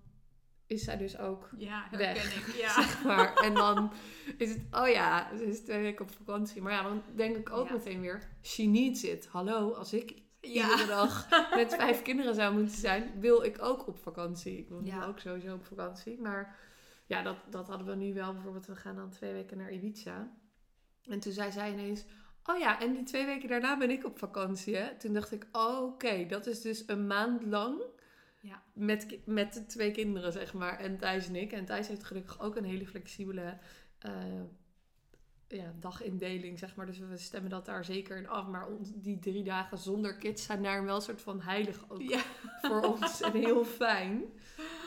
[0.66, 2.36] is zij dus ook Ja, Weg.
[2.48, 2.54] ik.
[2.62, 2.68] Ja.
[2.82, 3.34] zeg maar.
[3.34, 3.92] En dan
[4.38, 6.62] is het, oh ja, ze is twee weken op vakantie.
[6.62, 7.72] Maar ja, dan denk ik ook Ja.
[7.74, 9.26] meteen weer, she needs it.
[9.26, 10.70] Hallo, als ik Ja.
[10.70, 14.58] iedere dag met vijf kinderen zou moeten zijn, wil ik ook op vakantie.
[14.58, 16.20] Ik wil nu ook sowieso op vakantie.
[16.20, 16.56] Maar
[17.06, 18.32] ja, dat, dat hadden we nu wel.
[18.32, 20.30] Bijvoorbeeld, we gaan dan twee weken naar Ibiza.
[21.04, 22.04] En toen zei zij ineens,
[22.44, 24.76] oh ja, en die twee weken daarna ben ik op vakantie.
[24.76, 24.94] Hè?
[24.98, 27.82] Toen dacht ik, oh, oké, dat is dus een maand lang
[28.46, 28.62] Ja.
[28.72, 30.78] met, met de twee kinderen, zeg maar.
[30.78, 31.52] En Thijs en ik.
[31.52, 33.58] En Thijs heeft gelukkig ook een hele flexibele
[33.98, 34.12] eh,
[35.48, 36.86] ja, dagindeling, zeg maar.
[36.86, 38.46] Dus we stemmen dat daar zeker in af.
[38.46, 42.02] Maar ons, die drie dagen zonder kids zijn daar wel een soort van heilig ook
[42.02, 42.20] Ja.
[42.62, 43.20] voor ons.
[43.20, 44.22] En heel fijn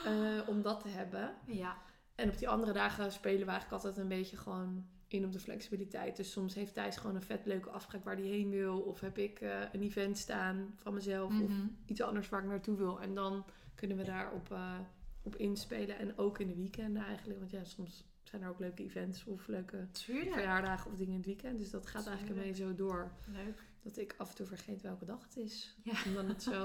[0.04, 1.34] eh, om dat te hebben.
[1.46, 1.76] Ja.
[2.14, 5.38] En op die andere dagen spelen we eigenlijk altijd een beetje gewoon in op de
[5.40, 6.16] flexibiliteit.
[6.16, 8.80] Dus soms heeft Thijs gewoon een vet leuke afspraak waar hij heen wil.
[8.80, 11.40] Of heb ik eh, een event staan van mezelf.
[11.40, 11.66] Of Mhm.
[11.86, 13.00] iets anders waar ik naartoe wil.
[13.00, 13.44] En dan
[13.74, 14.78] kunnen we daarop eh
[15.22, 15.98] op inspelen.
[15.98, 17.38] En ook in de weekenden eigenlijk.
[17.38, 20.32] Want ja, soms zijn er ook leuke events of leuke Tuurlijk.
[20.32, 21.58] verjaardagen of dingen in het weekend.
[21.58, 23.10] Dus dat gaat eigenlijk beetje zo door.
[23.26, 23.62] Leuk.
[23.82, 25.76] Dat ik af en toe vergeet welke dag het is.
[25.82, 25.92] Ja.
[26.06, 26.64] Omdat het zo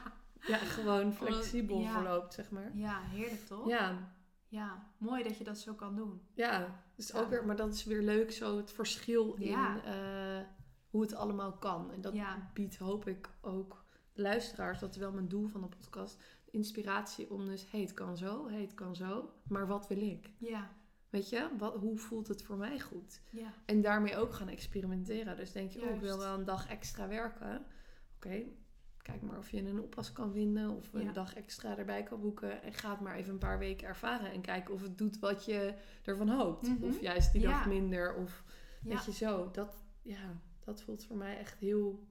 [0.52, 1.92] ja, gewoon flexibel ja.
[1.92, 2.70] verloopt, zeg maar.
[2.76, 3.68] Ja, heerlijk toch?
[3.68, 4.12] Ja,
[4.56, 6.20] Ja, mooi dat je dat zo kan doen.
[6.34, 6.84] ja.
[6.96, 7.20] Dus Ja.
[7.20, 9.74] ook weer, maar dat is weer leuk, zo het verschil Ja.
[9.76, 10.46] in eh,
[10.90, 11.90] hoe het allemaal kan.
[11.92, 12.50] En dat Ja.
[12.54, 17.46] biedt, hoop ik, ook luisteraars, dat is wel mijn doel van de podcast, inspiratie om
[17.46, 20.30] dus, hey, het kan zo, hey, het kan zo, maar wat wil ik?
[20.38, 20.70] Ja,
[21.10, 23.20] Weet je, wat, hoe voelt het voor mij goed?
[23.30, 23.52] ja.
[23.66, 25.36] En daarmee ook gaan experimenteren.
[25.36, 26.24] Dus denk je, oh, ik wil Juist.
[26.24, 27.66] wel een dag extra werken.
[28.16, 28.44] Oké,
[29.06, 30.70] kijk maar of je een oppas kan vinden.
[30.70, 31.12] Of een Ja.
[31.12, 32.62] dag extra erbij kan boeken.
[32.62, 34.30] En ga het maar even een paar weken ervaren.
[34.32, 36.68] En kijken of het doet wat je ervan hoopt.
[36.68, 36.84] Mhm.
[36.84, 37.66] Of juist die dag Ja.
[37.68, 38.14] minder.
[38.14, 38.42] Of
[38.82, 39.50] weet je zo.
[39.50, 42.06] Dat, ja, dat voelt voor mij echt heel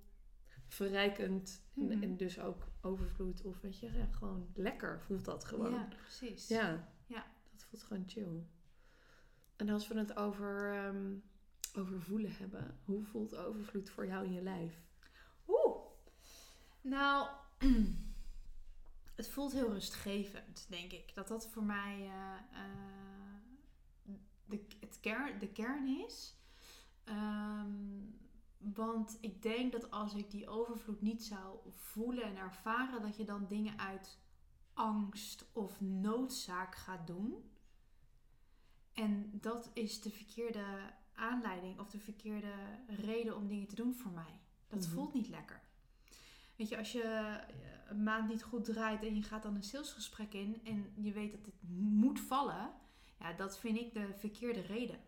[0.67, 1.63] verrijkend.
[1.75, 2.03] En, Mhm.
[2.03, 3.41] en dus ook overvloed.
[3.41, 5.71] Of weet je, gewoon lekker voelt dat gewoon.
[5.71, 6.47] Ja, precies.
[6.47, 6.89] Ja.
[7.05, 7.25] Ja.
[7.51, 8.43] Dat voelt gewoon chill.
[9.55, 11.13] En als we het over, ehm,
[11.77, 14.83] over voelen hebben, hoe voelt overvloed voor jou in je lijf?
[16.85, 17.27] Nou,
[19.15, 21.15] het voelt heel rustgevend, denk ik.
[21.15, 24.13] Dat dat voor mij eh, eh,
[24.45, 26.35] de, het kern, de kern is.
[27.03, 27.69] Ehm,
[28.57, 33.23] want ik denk dat als ik die overvloed niet zou voelen en ervaren, dat je
[33.23, 34.19] dan dingen uit
[34.73, 37.51] angst of noodzaak gaat doen.
[38.93, 42.53] En dat is de verkeerde aanleiding of de verkeerde
[42.87, 44.39] reden om dingen te doen voor mij.
[44.67, 44.89] Dat Mhm.
[44.89, 45.63] voelt niet lekker.
[46.55, 47.35] Weet je, als je eh,
[47.89, 51.31] een maand niet goed draait en je gaat dan een salesgesprek in en je weet
[51.31, 52.71] dat het moet vallen,
[53.19, 54.99] ja, dat vind ik de verkeerde reden.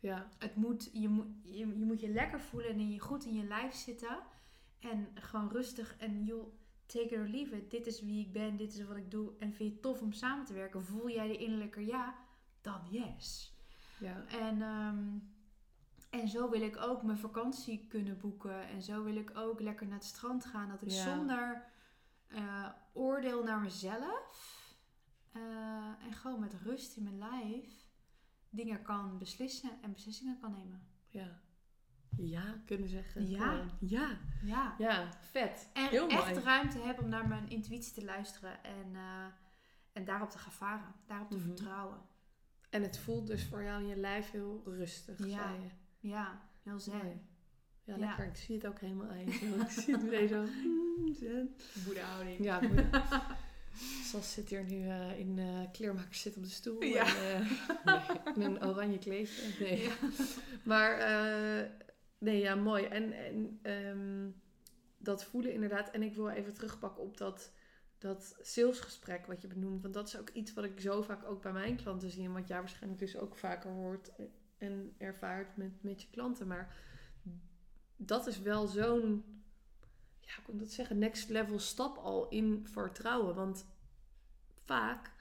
[0.00, 3.34] Ja, Het moet, je, moet, je, je moet je lekker voelen en je, goed in
[3.34, 4.18] je lijf zitten.
[4.78, 6.54] En gewoon rustig en joh,
[6.86, 7.70] take it or leave it.
[7.70, 9.32] Dit is wie ik ben, dit is wat ik doe.
[9.38, 10.84] En vind je het tof om samen te werken?
[10.84, 12.14] Voel jij de innerlijke ja?
[12.60, 13.54] Dan yes.
[14.00, 15.18] ja, En, ehm,
[16.20, 18.68] en zo wil ik ook mijn vakantie kunnen boeken.
[18.68, 20.68] En zo wil ik ook lekker naar het strand gaan.
[20.68, 21.14] Dat ik Ja.
[21.16, 21.64] zonder
[22.28, 24.52] eh, oordeel naar mezelf
[25.32, 25.42] eh,
[26.06, 27.86] en gewoon met rust in mijn lijf
[28.50, 30.86] dingen kan beslissen en beslissingen kan nemen.
[31.08, 31.42] ja.
[32.16, 33.28] Ja, kunnen zeggen.
[33.30, 33.64] Ja.
[33.80, 34.74] Ja, Ja.
[34.78, 35.68] ja, vet.
[35.72, 36.44] En Heel echt mooi.
[36.44, 39.26] ruimte hebben om naar mijn intuïtie te luisteren en, eh,
[39.92, 40.94] en daarop te gaan varen.
[41.06, 41.46] Daarop te Mhm.
[41.46, 41.98] vertrouwen.
[42.70, 45.24] En het voelt dus voor jou in je lijf heel rustig, Ja.
[45.48, 45.68] zei je.
[46.04, 46.96] Ja, heel zen.
[46.96, 47.20] Mooi.
[47.84, 48.06] Ja, Ja.
[48.06, 48.26] lekker.
[48.26, 49.32] Ik zie het ook helemaal aan.
[49.32, 49.60] Zo.
[49.60, 50.42] Ik zie het meteen zo.
[50.42, 51.56] mm, zen.
[51.84, 52.44] Boedehouding.
[52.44, 52.60] Ja.
[54.10, 56.82] Sas zit hier nu eh, in eh kleermakers zit op de stoel.
[56.82, 57.06] Ja.
[57.06, 57.42] En,
[57.84, 59.64] eh, nee, in een oranje kleedje.
[59.64, 59.82] Nee.
[59.82, 59.92] Ja.
[60.64, 61.70] Maar eh,
[62.18, 62.84] nee, ja, mooi.
[62.84, 64.30] En, en ehm,
[64.98, 65.90] dat voelen inderdaad.
[65.90, 67.52] En ik wil even terugpakken op dat,
[67.98, 69.82] dat salesgesprek wat je benoemt.
[69.82, 72.24] Want dat is ook iets wat ik zo vaak ook bij mijn klanten zie.
[72.24, 74.10] En wat jij waarschijnlijk dus ook vaker hoort
[74.58, 76.46] en ervaart met, met je klanten.
[76.46, 76.76] Maar
[77.96, 79.24] dat is wel zo'n,
[80.20, 83.34] ja, ik dat zeggen, next level stap al in vertrouwen.
[83.34, 83.66] Want
[84.64, 85.12] vaak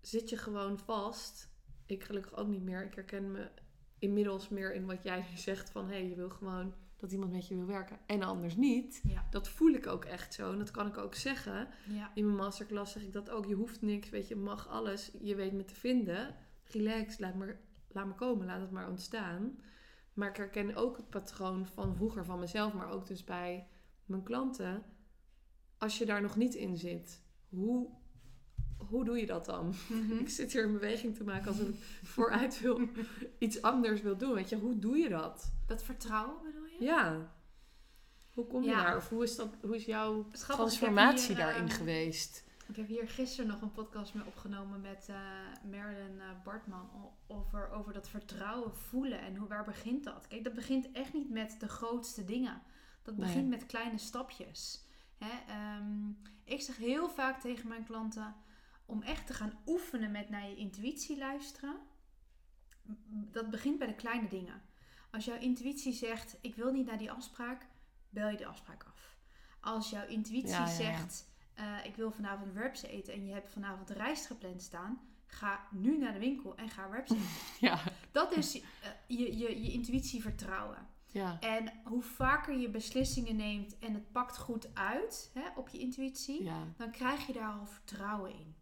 [0.00, 1.48] zit je gewoon vast.
[1.86, 2.84] Ik gelukkig ook niet meer.
[2.84, 3.50] Ik herken me
[3.98, 5.86] inmiddels meer in wat jij zegt van...
[5.86, 9.00] hé, hey, je wil gewoon dat iemand met je wil werken en anders niet.
[9.04, 9.26] Ja.
[9.30, 11.68] Dat voel ik ook echt zo en dat kan ik ook zeggen.
[11.88, 12.10] Ja.
[12.14, 13.46] In mijn masterclass zeg ik dat ook.
[13.46, 15.10] Je hoeft niks, weet je, mag alles.
[15.20, 16.36] Je weet me te vinden.
[16.64, 17.56] Relax, laat me,
[17.98, 19.58] laat me komen, laat het maar ontstaan.
[20.12, 23.66] Maar ik herken ook het patroon van vroeger van mezelf, maar ook dus bij
[24.04, 24.82] mijn klanten.
[25.78, 27.88] Als je daar nog niet in zit, hoe,
[28.76, 29.74] hoe doe je dat dan?
[29.88, 30.18] Mhm.
[30.24, 32.80] Ik zit hier een beweging te maken alsof ik vooruit wil,
[33.38, 34.34] iets anders wil doen.
[34.34, 35.52] Weet je, hoe doe je dat?
[35.66, 36.84] Dat vertrouwen bedoel je?
[36.84, 37.32] Ja.
[38.34, 38.82] Hoe kom je Ja.
[38.82, 38.96] daar?
[38.96, 42.44] Of hoe is, dat, hoe is jouw transformatie hier, daarin ehm, geweest?
[42.68, 45.20] Ik heb hier gisteren nog een podcast mee opgenomen met eh
[45.64, 46.90] Merlin eh, Bartman
[47.26, 50.26] over, over dat vertrouwen voelen en hoe, waar begint dat?
[50.26, 52.62] Kijk, dat begint echt niet met de grootste dingen.
[53.02, 53.26] Dat Nee.
[53.26, 54.84] begint met kleine stapjes.
[55.18, 55.52] Hè?
[55.52, 56.08] ehm,
[56.44, 58.34] ik zeg heel vaak tegen mijn klanten
[58.86, 61.76] om echt te gaan oefenen met naar je intuïtie luisteren.
[63.10, 64.62] Dat begint bij de kleine dingen.
[65.10, 67.66] Als jouw intuïtie zegt, ik wil niet naar die afspraak,
[68.10, 69.16] bel je de afspraak af.
[69.60, 70.74] Als jouw intuïtie Ja, ja, ja.
[70.74, 71.26] zegt,
[71.58, 75.98] eh, ik wil vanavond wraps eten en je hebt vanavond rijst gepland staan, ga nu
[75.98, 77.24] naar de winkel en ga wraps eten.
[77.68, 77.80] Ja.
[78.12, 78.62] Dat is, eh,
[79.06, 80.86] je, je, je intuïtie vertrouwen.
[81.06, 81.40] Ja.
[81.40, 86.44] En hoe vaker je beslissingen neemt en het pakt goed uit hè, op je intuïtie,
[86.44, 86.62] Ja.
[86.76, 88.56] dan krijg je daar al vertrouwen in.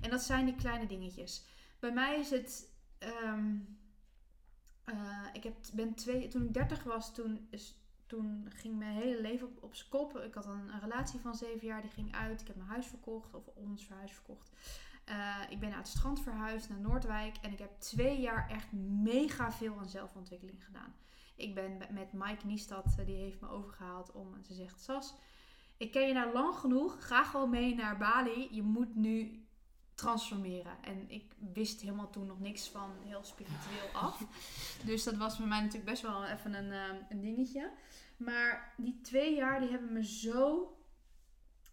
[0.00, 1.44] En dat zijn die kleine dingetjes.
[1.78, 2.72] Bij mij is het.
[2.98, 3.56] ehm,
[4.84, 7.74] eh, ik heb, ben twee, toen ik 30 was, toen, is,
[8.06, 10.18] toen ging mijn hele leven op, op z'n kop.
[10.18, 12.40] Ik had een, een relatie van zeven jaar, die ging uit.
[12.40, 14.50] Ik heb mijn huis verkocht, of ons huis verkocht.
[15.04, 17.36] Eh, ik ben naar het strand verhuisd, naar Noordwijk.
[17.42, 20.94] En ik heb twee jaar echt mega veel aan zelfontwikkeling gedaan.
[21.36, 25.14] Ik ben met- met Mike Niestad, eh, die heeft me overgehaald om, ze zegt, Sas,
[25.76, 27.06] ik ken je nou lang genoeg.
[27.06, 28.48] Ga gewoon mee naar Bali.
[28.50, 29.42] Je moet nu
[29.94, 30.82] transformeren.
[30.82, 34.22] En ik wist helemaal toen nog niks van heel spiritueel af.
[34.84, 37.70] Dus dat was voor mij natuurlijk best wel even een, eh, een dingetje.
[38.24, 40.68] Maar die twee jaar die hebben me zo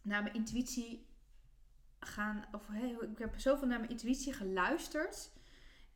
[0.01, 1.05] naar mijn intuïtie
[1.99, 2.45] gaan.
[2.51, 2.69] Of
[3.11, 5.31] ik heb zoveel naar mijn intuïtie geluisterd.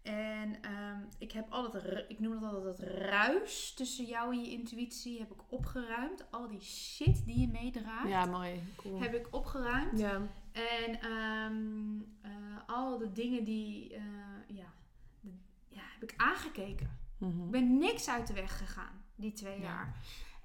[0.02, 4.41] En ehm, ik heb altijd, ru- ik noem het altijd het ruis tussen jou en
[4.44, 6.32] je intuïtie, heb ik opgeruimd.
[6.32, 8.63] Al die shit die je meedraagt, Ja, mooi.
[8.76, 9.00] Cool.
[9.02, 10.00] heb ik opgeruimd.
[10.00, 10.22] Ja.
[10.52, 14.04] En ehm, eh, al de dingen die, eh,
[14.48, 14.74] ja,
[15.20, 15.32] de-
[15.68, 16.98] ja, heb ik aangekeken.
[17.18, 17.44] Mhm.
[17.46, 19.63] Ik ben niks uit de weg gegaan, die twee Ja.
[19.63, 19.96] jaar.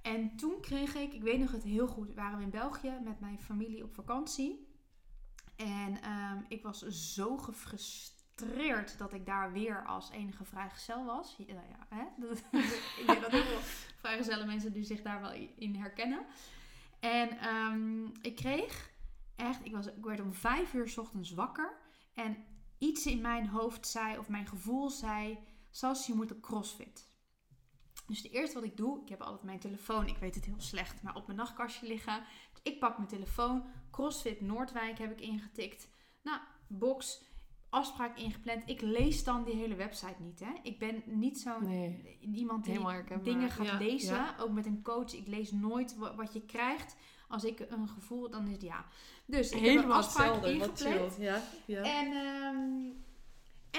[0.03, 3.21] En toen kreeg ik, ik weet nog het heel goed, waren we in België met
[3.21, 4.69] mijn familie op vakantie.
[5.57, 11.35] En ehm, ik was zo gefrustreerd dat ik daar weer als enige vrijgezel was.
[11.39, 12.05] Ja, nou ja, hè?
[13.01, 13.61] Ik denk dat heel veel
[13.97, 16.27] vrijgezelle mensen die zich daar wel in herkennen.
[17.01, 18.91] En ehm, ik kreeg
[19.37, 21.73] echt, ik, was, werd om vijf uur 's ochtends wakker.
[22.15, 22.45] En
[22.79, 25.39] iets in mijn hoofd zei, of mijn gevoel zei,
[25.71, 27.10] Sas, je moet op crossfit.
[28.11, 30.55] Dus het eerste wat ik doe, ik heb altijd mijn telefoon, ik weet het heel
[30.61, 32.23] slecht, maar op mijn nachtkastje liggen.
[32.53, 35.89] Dus ik pak mijn telefoon, CrossFit Noordwijk heb ik ingetikt.
[36.23, 37.23] Nou, box,
[37.69, 38.63] afspraak ingepland.
[38.69, 40.53] Ik lees dan die hele website niet, hè.
[40.63, 44.15] Ik ben niet zo'n Nee, iemand die helemaal dingen gaat Ja, lezen.
[44.17, 44.35] ja.
[44.41, 45.13] Ook met een coach.
[45.15, 46.97] Ik lees nooit wa- wat je krijgt.
[47.29, 48.85] Als ik een gevoel, dan is het ja.
[49.27, 51.17] Dus ik heb een afspraak ingepland.
[51.19, 51.43] Ja.
[51.67, 51.83] ja.
[51.83, 52.91] En, ehm,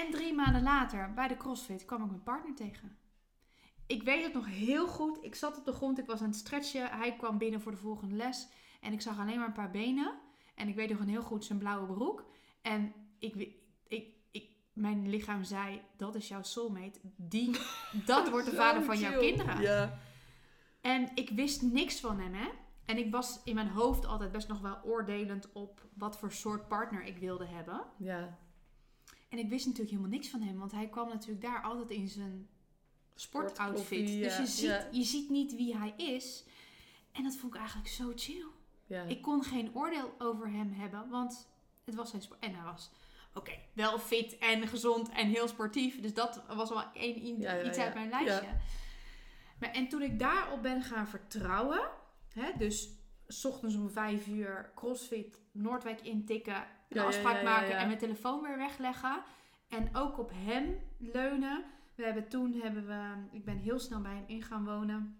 [0.04, 2.96] en drie maanden later, bij de CrossFit, kwam ik mijn partner tegen.
[3.86, 5.24] Ik weet het nog heel goed.
[5.24, 6.90] Ik zat op de grond, ik was aan het stretchen.
[6.90, 8.48] Hij kwam binnen voor de volgende les.
[8.80, 10.14] En ik zag alleen maar een paar benen.
[10.54, 12.24] En ik weet nog een heel goed zijn blauwe broek.
[12.62, 13.34] En ik,
[13.88, 17.00] ik, ik, mijn lichaam zei, dat is jouw soulmate.
[17.16, 17.56] Die,
[18.06, 19.60] dat wordt de vader van jouw kinderen.
[19.60, 19.98] Ja.
[20.80, 22.48] En ik wist niks van hem, hè.
[22.84, 26.68] En ik was in mijn hoofd altijd best nog wel oordelend op wat voor soort
[26.68, 27.84] partner ik wilde hebben.
[27.96, 28.38] Ja.
[29.28, 32.08] En ik wist natuurlijk helemaal niks van hem, want hij kwam natuurlijk daar altijd in
[32.08, 32.48] zijn
[33.14, 34.06] sportoutfit.
[34.06, 34.88] Dus je ziet, ja.
[34.90, 36.44] je ziet niet wie hij is.
[37.12, 38.46] En dat vond ik eigenlijk zo chill.
[38.86, 39.02] Ja.
[39.02, 41.48] Ik kon geen oordeel over hem hebben, want
[41.84, 42.40] het was zijn sport.
[42.40, 42.90] En hij was,
[43.34, 46.00] oké, wel fit en gezond en heel sportief.
[46.00, 47.84] Dus dat was wel één, iets ja.
[47.84, 48.48] uit mijn lijstje.
[49.58, 51.90] Maar, en toen ik daarop ben gaan vertrouwen,
[52.32, 52.88] hè, dus
[53.28, 58.58] 's ochtends om vijf uur crossfit Noordwijk intikken, een afspraak maken en mijn telefoon weer
[58.58, 59.22] wegleggen.
[59.68, 61.64] En ook op hem leunen.
[62.02, 65.18] We hebben toen, hebben we, ik ben heel snel bij hem in gaan wonen.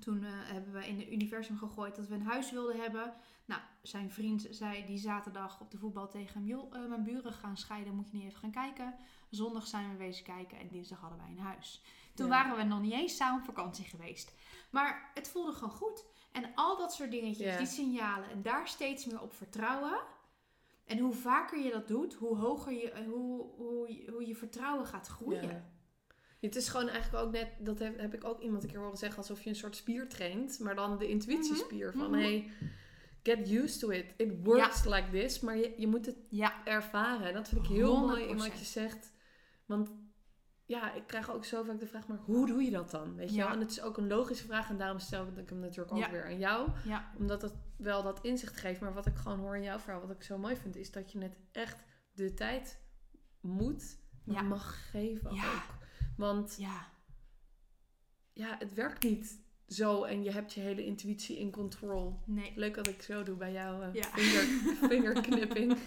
[0.00, 3.14] Toen eh, hebben we in het universum gegooid dat we een huis wilden hebben.
[3.44, 6.46] Nou, zijn vriend zei die zaterdag op de voetbal tegen hem...
[6.48, 8.94] joh, eh, mijn buren gaan scheiden, moet je niet even gaan kijken.
[9.30, 11.82] Zondag zijn we wezen kijken en dinsdag hadden wij een huis.
[12.14, 12.32] Toen Ja.
[12.32, 14.34] waren we nog niet eens samen op vakantie geweest.
[14.70, 16.04] Maar het voelde gewoon goed.
[16.32, 20.00] En al dat soort dingetjes, die signalen en daar steeds meer op vertrouwen.
[20.84, 24.86] En hoe vaker je dat doet, hoe hoger je, eh, hoe, hoe, hoe je vertrouwen
[24.86, 25.71] gaat groeien.
[26.42, 28.96] Het is gewoon eigenlijk ook net, dat heb, heb ik ook iemand een keer horen
[28.96, 32.20] zeggen, alsof je een soort spier traint, maar dan de intuïtiespier van Mhm.
[32.20, 32.50] hey,
[33.22, 34.04] get used to it.
[34.16, 37.26] It works like this, maar je, je moet het Ja, ervaren.
[37.26, 38.36] En dat vind ik heel mooi in 100%.
[38.50, 39.12] wat je zegt.
[39.66, 39.90] Want
[40.64, 43.14] ja, ik krijg ook zo vaak de vraag, maar hoe doe je dat dan?
[43.14, 43.44] Weet je Ja.
[43.44, 43.52] wel?
[43.54, 46.10] En het is ook een logische vraag en daarom stel ik hem natuurlijk ook Ja.
[46.10, 46.70] weer aan jou.
[46.84, 48.80] ja, Omdat het wel dat inzicht geeft.
[48.80, 51.12] Maar wat ik gewoon hoor in jouw verhaal, wat ik zo mooi vind, is dat
[51.12, 52.80] je net echt de tijd
[53.40, 55.44] moet, mag geven Ja.
[55.54, 55.80] ook.
[56.22, 56.86] Want ja.
[58.32, 62.18] ja, het werkt niet zo en je hebt je hele intuïtie in control.
[62.26, 62.52] Nee.
[62.56, 64.02] Leuk dat ik zo doe bij jou eh Ja.
[64.12, 64.44] vinger,
[64.90, 65.76] vingerknipping.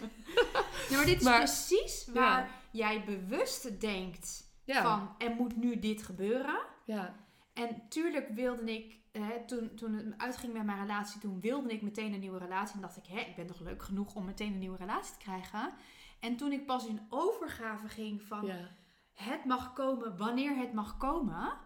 [0.89, 5.79] Ja, maar dit is Maar- precies waar jij bewust denkt Ja, van er moet nu
[5.79, 6.59] dit gebeuren.
[6.85, 7.15] ja,
[7.53, 11.81] En tuurlijk wilde ik, hè, toen, toen het uitging met mijn relatie, toen wilde ik
[11.81, 12.75] meteen een nieuwe relatie.
[12.75, 15.19] En dacht ik, hè, ik ben toch leuk genoeg om meteen een nieuwe relatie te
[15.23, 15.73] krijgen.
[16.19, 18.69] En toen ik pas in overgave ging van ja.
[19.15, 21.57] Het mag komen wanneer het mag komen.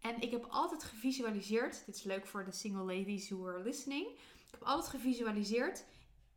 [0.00, 4.06] En ik heb altijd gevisualiseerd, dit is leuk voor de single ladies who are listening.
[4.46, 5.84] Ik heb altijd gevisualiseerd,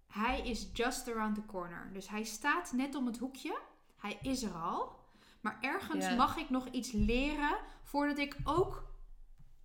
[0.07, 1.89] hij is just around the corner.
[1.93, 3.59] Dus hij staat net om het hoekje,
[3.97, 4.99] hij is er al.
[5.41, 8.83] Maar ergens mag ik nog iets leren voordat ik ook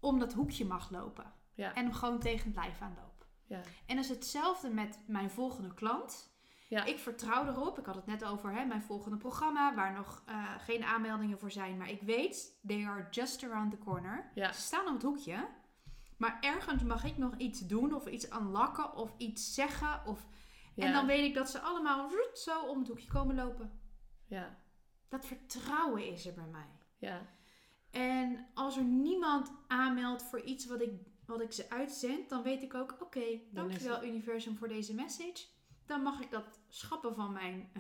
[0.01, 1.33] om dat hoekje mag lopen.
[1.55, 3.27] En hem gewoon tegen het lijf aanloop.
[3.47, 3.61] Ja.
[3.87, 6.36] En dat is hetzelfde met mijn volgende klant.
[6.69, 6.85] Ja.
[6.85, 7.79] Ik vertrouw erop.
[7.79, 11.51] Ik had het net over hè, mijn volgende programma, waar nog eh, geen aanmeldingen voor
[11.51, 11.77] zijn.
[11.77, 14.31] Maar ik weet, they are just around the corner.
[14.35, 14.53] Ja.
[14.53, 15.49] Ze staan op het hoekje.
[16.17, 20.07] Maar ergens mag ik nog iets doen, of iets unlocken, of iets zeggen.
[20.07, 20.27] Of...
[20.77, 23.81] En dan weet ik dat ze allemaal zo om het hoekje komen lopen.
[24.27, 24.59] Ja.
[25.09, 26.69] Dat vertrouwen is er bij mij.
[26.99, 27.21] Ja.
[27.91, 30.91] En als er niemand aanmeldt voor iets wat ik,
[31.27, 35.47] wat ik ze uitzend, dan weet ik ook, oké, dankjewel universum voor deze message.
[35.87, 37.69] Dan mag ik dat schappen van mijn...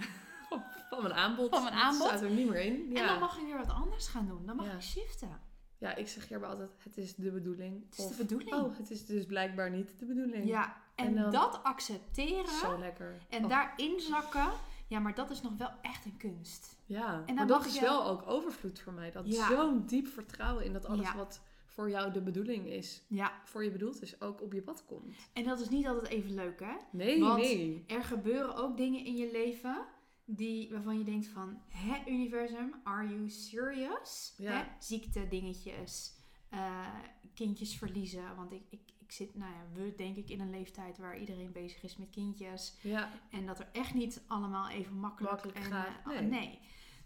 [0.91, 1.51] Van mijn aanbod.
[1.51, 2.07] Van mijn Dat aanbod.
[2.07, 2.91] staat er niet meer in.
[2.91, 3.01] Ja.
[3.01, 4.47] En dan mag ik weer wat anders gaan doen.
[4.47, 4.73] Dan mag Ja.
[4.73, 5.41] ik shiften.
[5.79, 7.85] ja, ik zeg hierbij altijd, het is de bedoeling.
[7.91, 8.55] Het is Of, de bedoeling.
[8.55, 10.47] Oh, het is dus blijkbaar niet de bedoeling.
[10.49, 13.15] Ja, en, En dan- dat accepteren Zo lekker.
[13.29, 14.49] en Oh, daarin zakken,
[14.87, 16.77] ja, maar dat is nog wel echt een kunst.
[16.87, 19.11] Ja, dan maar dat is wel ook overvloed voor mij.
[19.11, 19.47] Dat Ja.
[19.49, 21.41] zo'n diep vertrouwen in dat alles wat
[21.77, 25.17] voor jou de bedoeling is, Ja, voor je bedoeld is, ook op je pad komt.
[25.33, 26.75] en dat is niet altijd even leuk, hè?
[26.93, 27.85] Nee, Want- nee.
[27.87, 29.85] Er gebeuren ook dingen in je leven
[30.25, 31.59] die, waarvan je denkt van...
[31.69, 34.35] Hè, universum, are you serious?
[34.39, 34.53] Ja.
[34.53, 34.65] Hè?
[34.79, 36.13] Ziekte, dingetjes,
[36.49, 36.95] eh,
[37.35, 38.37] kindjes verliezen.
[38.37, 41.53] Want ik, ik, ik zit, nou ja, we denk ik in een leeftijd waar iedereen
[41.53, 42.77] bezig is met kindjes.
[42.83, 46.59] Ja, En dat er echt niet allemaal even makkelijk, Makkelijk en, gaat, eh, nee.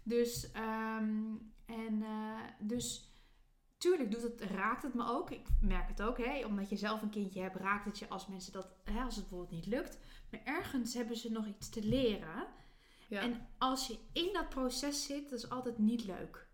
[0.03, 3.10] Dus, ehm, en, eh, dus
[3.81, 5.31] tuurlijk doet het, raakt het me ook.
[5.31, 8.27] Ik merk het ook, hè, omdat je zelf een kindje hebt, raakt het je als
[8.27, 9.97] mensen dat, hè, als het bijvoorbeeld niet lukt.
[10.31, 12.47] Maar ergens hebben ze nog iets te leren.
[13.07, 13.21] ja.
[13.21, 16.47] En als je in dat proces zit, dat is altijd niet leuk.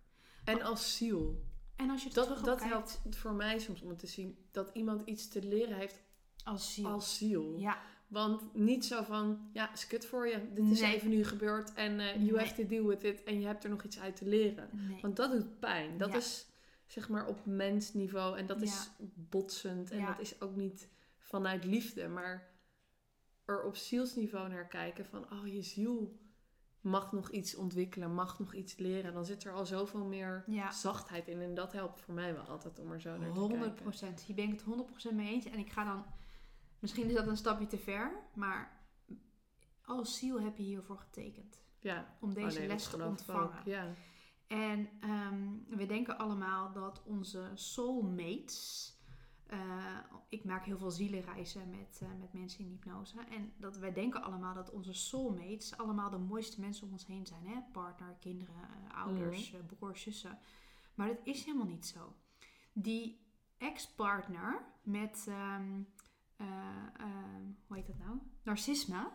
[0.43, 1.43] En als ziel.
[1.75, 5.01] En als je Dat, terug dat helpt voor mij soms om te zien dat iemand
[5.05, 6.01] iets te leren heeft
[6.43, 6.87] als ziel.
[6.87, 7.55] als ziel.
[7.57, 10.53] Ja, Want niet zo van, ja, is kut voor je.
[10.53, 10.95] Dit is Nee.
[10.95, 12.37] even nu gebeurd en eh, you Nee.
[12.37, 13.23] have to deal with it.
[13.23, 14.69] En je hebt er nog iets uit te leren.
[14.71, 15.01] nee.
[15.01, 15.97] Want dat doet pijn.
[15.97, 16.17] Dat Ja.
[16.17, 16.45] is
[16.87, 18.37] zeg maar op mensniveau.
[18.37, 18.65] En dat Ja.
[18.65, 19.91] is botsend.
[19.91, 20.05] En Ja.
[20.07, 22.07] dat is ook niet vanuit liefde.
[22.07, 22.55] Maar
[23.45, 25.31] er op zielsniveau naar kijken van...
[25.31, 26.19] Oh, je ziel
[26.81, 28.13] mag nog iets ontwikkelen.
[28.13, 29.13] Mag nog iets leren.
[29.13, 30.71] Dan zit er al zoveel meer Ja.
[30.71, 31.41] zachtheid in.
[31.41, 33.81] En dat helpt voor mij wel altijd om er zo naar te 100 kijken.
[33.81, 34.21] procent.
[34.21, 35.45] Hier ben ik het 100% mee eens.
[35.45, 36.05] En ik ga dan,
[36.79, 38.85] misschien is dat een stapje te ver, maar
[39.81, 41.61] als ziel heb je hiervoor getekend.
[41.79, 42.17] Ja.
[42.19, 43.61] Om deze Oh nee, dat les te ontvangen.
[43.65, 43.93] Ja.
[44.47, 48.95] En ehm, we denken allemaal dat onze soulmates.
[49.47, 49.97] eh,
[50.29, 53.19] ik maak heel veel zielenreizen met, eh, met mensen in hypnose.
[53.29, 57.25] En dat wij denken allemaal dat onze soulmates allemaal de mooiste mensen om ons heen
[57.25, 57.45] zijn.
[57.47, 57.61] Hè?
[57.71, 58.55] Partner, kinderen,
[58.89, 59.65] eh, ouders, Mhm.
[59.65, 60.39] broers, zussen.
[60.95, 62.15] Maar dat is helemaal niet zo.
[62.73, 63.25] Die
[63.57, 65.81] ex-partner met, ehm,
[66.35, 66.47] eh,
[66.97, 68.17] ehm, hoe heet dat nou?
[68.43, 69.11] Narcisme.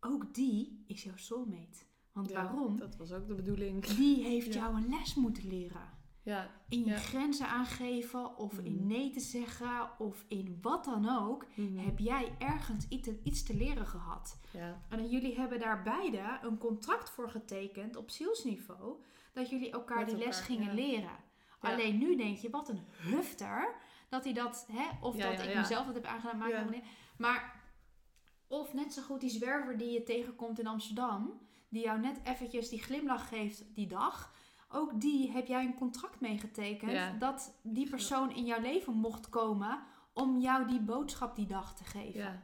[0.00, 1.84] Ook die is jouw soulmate.
[2.12, 2.76] Want Ja, waarom?
[2.78, 3.84] Dat was ook de bedoeling.
[3.84, 4.60] Die heeft Ja.
[4.60, 6.00] jou een les moeten leren.
[6.24, 6.50] Ja.
[6.68, 8.86] In je grenzen aangeven, of in Mhm.
[8.86, 11.78] nee te zeggen, of in wat dan ook, Mhm.
[11.78, 12.88] heb jij ergens
[13.24, 14.40] iets te, leren gehad.
[14.52, 14.80] Ja.
[14.88, 19.02] En jullie hebben daar beide een contract voor getekend op zielsniveau,
[19.32, 21.16] dat jullie elkaar Met die les gingen leren.
[21.60, 23.74] Alleen nu denk je, wat een hufter,
[24.08, 26.82] dat hij dat, hè, of dat ik mezelf dat heb aangedaan, maakt.
[27.18, 27.60] Maar,
[28.46, 31.40] of net zo goed die zwerver die je tegenkomt in Amsterdam,
[31.72, 34.34] die jou net eventjes die glimlach geeft die dag.
[34.68, 36.92] Ook die heb jij een contract mee getekend.
[36.92, 37.12] Ja.
[37.12, 41.84] Dat die persoon in jouw leven mocht komen om jou die boodschap die dag te
[41.84, 42.20] geven.
[42.20, 42.42] Ja.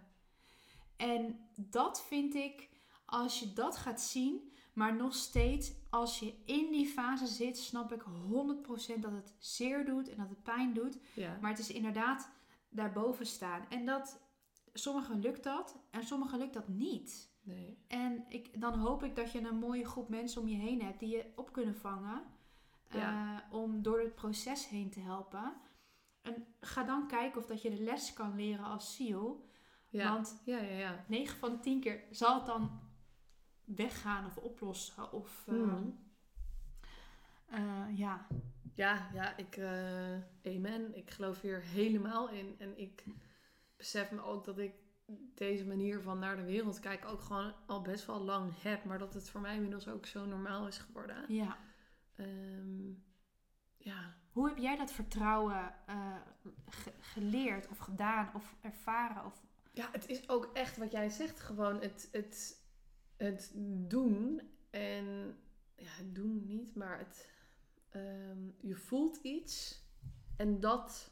[0.96, 2.68] En dat vind ik,
[3.04, 7.92] als je dat gaat zien, maar nog steeds, als je in die fase zit, snap
[7.92, 10.98] ik 100% dat het zeer doet en dat het pijn doet.
[11.14, 11.38] Ja.
[11.40, 12.30] Maar het is inderdaad
[12.68, 13.66] daarboven staan.
[13.68, 14.20] En dat,
[14.72, 17.27] sommigen lukt dat en sommigen lukt dat niet.
[17.49, 17.78] Nee.
[17.88, 21.01] En ik, dan hoop ik dat je een mooie groep mensen om je heen hebt
[21.01, 22.22] die je op kunnen vangen.
[22.90, 23.36] Ja.
[23.49, 25.53] eh, om door het proces heen te helpen.
[26.22, 29.46] En ga dan kijken of dat je de les kan leren als ziel.
[29.88, 30.12] Ja.
[30.12, 31.05] Want ja, ja, ja.
[31.09, 32.80] 9 van de 10 keer zal het dan
[33.64, 35.12] weggaan of oplossen.
[35.12, 35.88] Of eh, Mhm.
[37.46, 38.26] eh, ja.
[38.74, 39.59] Ja, ja, ik,
[40.44, 40.96] amen.
[40.96, 42.55] Ik geloof hier helemaal in.
[42.59, 43.05] En ik
[43.76, 44.72] besef me ook dat ik
[45.34, 48.84] deze manier van naar de wereld kijken ook gewoon al best wel lang heb.
[48.84, 51.24] Maar dat het voor mij inmiddels ook zo normaal is geworden.
[51.34, 51.56] ja.
[52.16, 52.88] Ehm,
[53.76, 56.16] ja, Hoe heb jij dat vertrouwen eh,
[56.68, 59.24] ge- geleerd of gedaan of ervaren?
[59.24, 59.42] Of...
[59.72, 61.40] Ja, het is ook echt wat jij zegt.
[61.40, 62.62] Gewoon het, het,
[63.16, 63.52] het
[63.88, 64.40] doen.
[64.70, 65.36] En
[65.76, 67.30] ja, het doen niet, maar het,
[67.88, 69.82] ehm, je voelt iets
[70.36, 71.11] en dat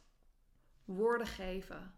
[0.85, 1.95] woorden geven.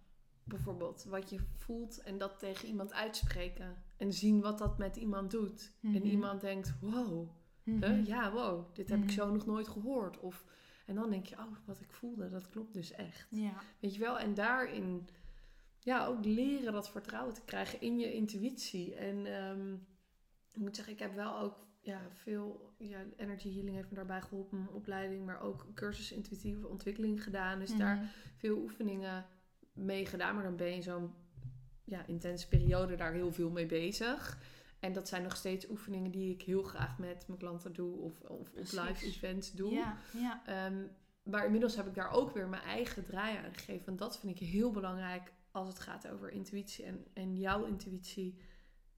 [0.49, 3.82] Bijvoorbeeld wat je voelt en dat tegen iemand uitspreken.
[3.96, 5.72] En zien wat dat met iemand doet.
[5.82, 6.07] En Mhm.
[6.07, 7.28] iemand denkt, wow?
[7.62, 8.03] Mhm.
[8.05, 9.12] Ja, wow, dit heb ik Mhm.
[9.14, 10.18] zo nog nooit gehoord.
[10.18, 10.44] Of,
[10.86, 13.26] en dan denk je, oh, wat ik voelde, dat klopt dus echt.
[13.30, 13.53] Ja.
[13.80, 14.18] Weet je wel?
[14.18, 15.09] En daarin
[15.78, 18.94] ja, ook leren dat vertrouwen te krijgen in je intuïtie.
[18.94, 19.72] En ehm,
[20.53, 22.66] ik moet zeggen, ik heb wel ook ja, veel...
[22.78, 25.26] Ja, energy healing heeft me daarbij geholpen, mijn opleiding.
[25.26, 27.59] Maar ook cursus intuïtieve ontwikkeling gedaan.
[27.59, 29.26] Dus daar veel oefeningen
[29.79, 30.35] mee gedaan.
[30.35, 31.12] Maar dan ben je in zo'n
[31.85, 34.39] ja, intense periode daar heel veel mee bezig.
[34.81, 37.97] En dat zijn nog steeds oefeningen die ik heel graag met mijn klanten doe.
[37.97, 39.72] Of, of op live events doe.
[39.72, 40.43] Ja, ja.
[40.47, 40.83] Ehm,
[41.22, 43.87] maar inmiddels heb ik daar ook weer mijn eigen draai aan gegeven.
[43.87, 48.39] En dat vind ik heel belangrijk als het gaat over intuïtie en, en jouw intuïtie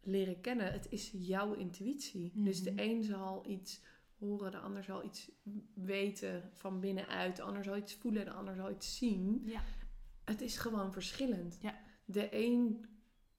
[0.02, 0.72] leren kennen.
[0.72, 2.32] Het is jouw intuïtie.
[2.34, 2.80] Dus de Mhm.
[2.80, 3.82] een zal iets
[4.18, 5.30] horen, de ander zal iets
[5.74, 9.42] weten van binnenuit, de ander zal iets voelen, de ander zal iets zien.
[9.44, 9.62] Ja.
[10.30, 11.58] Het is gewoon verschillend.
[11.60, 11.74] Ja.
[12.04, 12.88] De een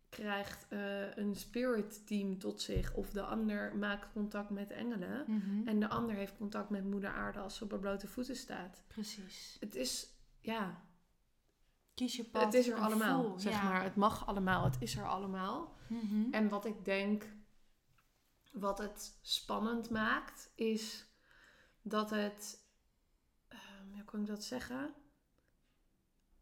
[0.09, 5.23] krijgt eh, een spirit team tot zich of de ander maakt contact met engelen.
[5.27, 5.67] Mhm.
[5.67, 8.83] En de ander heeft contact met moeder aarde als ze op haar blote voeten staat.
[8.87, 9.57] Precies.
[9.59, 10.83] Het is, ja,
[11.93, 12.43] Kies je pad.
[12.43, 13.23] het is er allemaal.
[13.23, 13.63] voel, zeg ja.
[13.63, 15.75] maar, het mag allemaal, het is er allemaal.
[15.87, 16.31] Mhm.
[16.31, 17.25] En wat ik denk,
[18.51, 21.05] wat het spannend maakt, is
[21.81, 22.65] dat het,
[23.47, 24.93] ehm, hoe kan ik dat zeggen?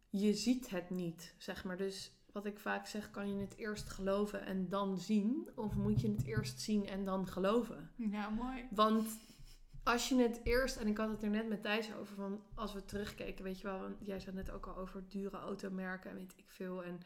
[0.10, 1.78] Je ziet het niet, zeg maar.
[1.78, 5.50] Dus wat ik vaak zeg, kan je het eerst geloven en dan zien?
[5.56, 7.92] Of moet je het eerst zien en dan geloven?
[7.96, 8.68] Ja, mooi.
[8.72, 9.08] Want
[9.84, 12.74] als je het eerst, en ik had het er net met Thijs over, van als
[12.74, 16.16] we terugkeken, weet je wel, want jij zei net ook al over dure automerken en
[16.16, 16.84] weet ik veel.
[16.84, 17.00] En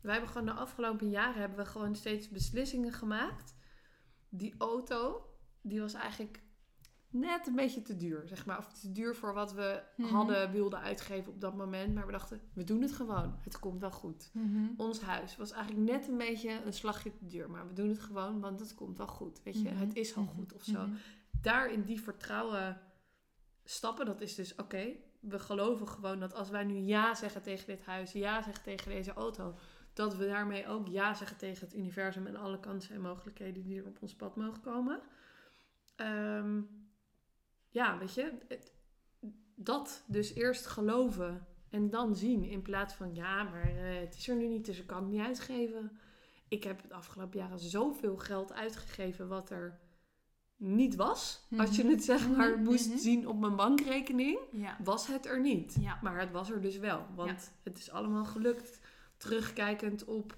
[0.00, 3.54] wij hebben gewoon de afgelopen jaren hebben we gewoon steeds beslissingen gemaakt.
[4.28, 5.26] Die auto,
[5.60, 6.42] die was eigenlijk
[7.18, 8.58] net een beetje te duur, zeg maar.
[8.58, 10.14] Of te duur voor wat we Mhm.
[10.14, 11.94] hadden, wilden uitgeven op dat moment.
[11.94, 13.34] Maar we dachten, we doen het gewoon.
[13.42, 14.30] Het komt wel goed.
[14.32, 14.64] Mhm.
[14.76, 17.50] Ons huis was eigenlijk net een beetje een slagje te duur.
[17.50, 19.42] Maar we doen het gewoon, want het komt wel goed.
[19.42, 19.78] Weet je, Mhm.
[19.78, 20.86] het is al goed of zo
[21.40, 22.80] daar in die vertrouwen
[23.64, 24.86] stappen, dat is dus oké.
[25.20, 28.90] we geloven gewoon dat als wij nu ja zeggen tegen dit huis, ja zeggen tegen
[28.90, 29.54] deze auto,
[29.92, 33.78] dat we daarmee ook ja zeggen tegen het universum en alle kansen en mogelijkheden die
[33.80, 35.00] er op ons pad mogen komen.
[35.96, 36.60] Ehm,
[37.76, 38.32] ja, weet je,
[39.54, 44.28] dat dus eerst geloven en dan zien in plaats van ja, maar eh, het is
[44.28, 45.98] er nu niet, dus ik kan het niet uitgeven.
[46.48, 49.80] Ik heb het afgelopen jaren zoveel geld uitgegeven wat er
[50.56, 51.46] niet was.
[51.56, 51.92] Als je Mhm.
[51.92, 52.98] het zeg maar Mhm, moest mhm.
[52.98, 54.76] zien op mijn bankrekening, Ja.
[54.84, 55.76] was het er niet.
[55.80, 55.98] Ja.
[56.02, 57.06] Maar het was er dus wel.
[57.14, 58.80] Want het is allemaal gelukt.
[59.16, 60.36] Terugkijkend op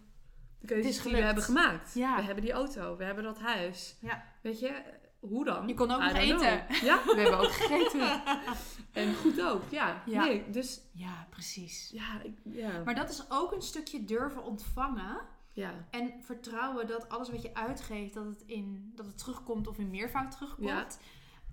[0.61, 1.95] de keuzes die we hebben gemaakt.
[1.95, 3.97] We hebben die auto, we hebben dat huis.
[4.01, 4.24] Ja.
[4.43, 4.82] Weet je,
[5.21, 5.69] hoe dan?
[5.69, 6.23] Je kon ook nog know.
[6.23, 6.64] eten.
[6.87, 8.23] Ja, we hebben ook gegeten.
[8.93, 10.03] En goed ook, ja.
[10.07, 10.25] Ja.
[10.25, 11.91] Nee, dus Ja, precies.
[11.91, 12.83] ja, ik, ja.
[12.85, 15.21] Maar dat is ook een stukje durven ontvangen.
[15.53, 15.87] ja.
[15.91, 19.91] En vertrouwen dat alles wat je uitgeeft, dat het, in, dat het terugkomt of in
[19.91, 20.69] meervoud terugkomt.
[20.69, 20.87] Ja.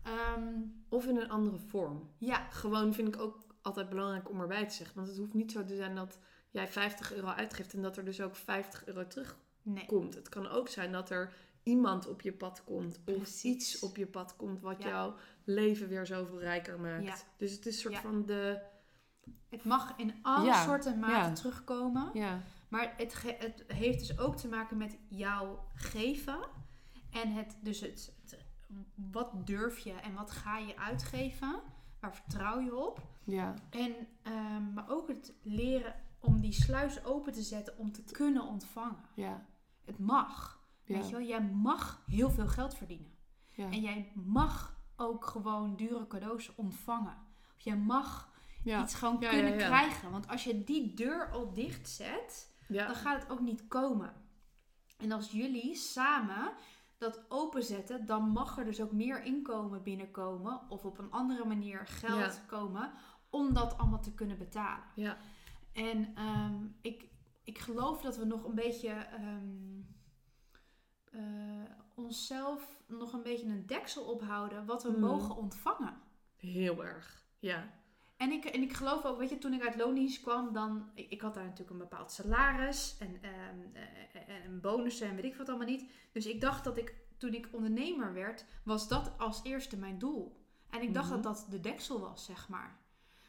[0.03, 0.53] Ehm,
[0.89, 2.09] Of in een andere vorm.
[2.17, 2.47] ja.
[2.49, 4.95] Gewoon vind ik ook altijd belangrijk om erbij te zeggen.
[4.95, 8.05] Want het hoeft niet zo te zijn dat jij 50 euro uitgeeft en dat er
[8.05, 9.43] dus ook 50 euro terugkomt.
[9.63, 10.15] Nee.
[10.15, 11.33] Het kan ook zijn dat er
[11.65, 12.97] iemand op je pad komt.
[12.97, 13.43] Of Precies.
[13.43, 14.89] iets op je pad komt wat Ja.
[14.89, 17.03] jouw leven weer zoveel rijker maakt.
[17.03, 17.15] Ja.
[17.37, 18.01] Dus het is een soort Ja.
[18.01, 18.61] van de...
[19.49, 22.09] Het mag in alle soorten en maten terugkomen.
[22.13, 26.39] Ja, Maar het, ge- het heeft dus ook te maken met jouw geven.
[27.11, 28.43] En het, dus het, het-
[28.95, 31.59] wat durf je en wat ga je uitgeven?
[31.99, 33.01] Waar vertrouw je op?
[33.23, 38.03] ja, En, ehm, maar ook het leren om die sluis open te zetten om te
[38.03, 38.97] kunnen ontvangen.
[39.15, 39.45] ja.
[39.85, 40.63] Het mag.
[40.85, 40.95] Ja.
[40.95, 43.13] Weet je wel, jij mag heel veel geld verdienen.
[43.49, 43.69] ja.
[43.69, 47.17] En jij mag ook gewoon dure cadeaus ontvangen.
[47.55, 48.31] Of jij mag
[48.63, 48.83] ja.
[48.83, 50.11] iets gewoon kunnen krijgen.
[50.11, 52.85] Want als je die deur al dicht zet, ja.
[52.85, 54.13] dan gaat het ook niet komen.
[54.97, 56.53] En als jullie samen
[56.97, 60.61] dat openzetten, dan mag er dus ook meer inkomen binnenkomen.
[60.69, 62.91] Of op een andere manier geld komen
[63.29, 64.85] om dat allemaal te kunnen betalen.
[64.95, 65.17] ja.
[65.73, 67.09] En ehm, ik,
[67.43, 69.81] ik geloof dat we nog een beetje ehm,
[71.15, 71.21] eh,
[71.95, 74.99] onszelf nog een beetje een deksel ophouden wat we Mm.
[74.99, 75.93] mogen ontvangen.
[76.37, 77.23] Heel erg.
[77.39, 77.69] Ja.
[78.17, 80.89] En ik, en ik geloof ook, weet je, toen ik uit loondienst kwam, dan...
[80.93, 83.59] Ik, ik had daar natuurlijk een bepaald salaris en, ehm,
[84.13, 85.89] eh, en bonussen en weet ik wat allemaal niet.
[86.11, 90.43] Dus ik dacht dat ik, toen ik ondernemer werd, was dat als eerste mijn doel.
[90.69, 91.21] En ik dacht Mhm.
[91.21, 92.77] dat dat de deksel was, zeg maar.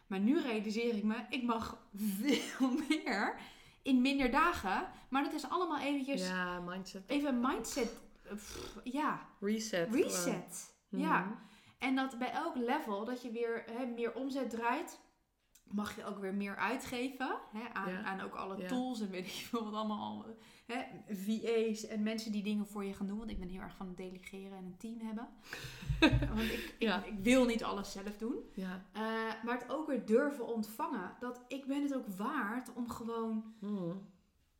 [0.06, 1.86] Maar nu realiseer ik me, ik mag
[2.20, 3.38] veel meer
[3.86, 4.88] in minder dagen.
[5.08, 7.02] Maar dat is allemaal eventjes, Ja, mindset.
[7.06, 7.92] even mindset,
[8.34, 9.94] pff, ja, Reset.
[9.94, 10.74] reset.
[10.88, 11.20] Ja.
[11.20, 11.32] Mhm.
[11.78, 14.98] En dat bij elk level dat je weer hè, meer omzet draait,
[15.70, 18.02] mag je ook weer meer uitgeven hè, aan, Ja.
[18.02, 18.68] aan ook alle Ja.
[18.68, 20.24] tools en weet ik veel wat allemaal.
[20.66, 23.18] Hè, VA's en mensen die dingen voor je gaan doen.
[23.18, 25.28] Want ik ben heel erg van het delegeren en een team hebben.
[26.36, 27.04] want ik, Ja.
[27.04, 28.36] ik, ik wil niet alles zelf doen.
[28.54, 28.84] Ja.
[28.92, 29.02] Eh,
[29.44, 31.16] maar het ook weer durven ontvangen.
[31.20, 34.06] Dat ik ben het ook waard om gewoon Hmm.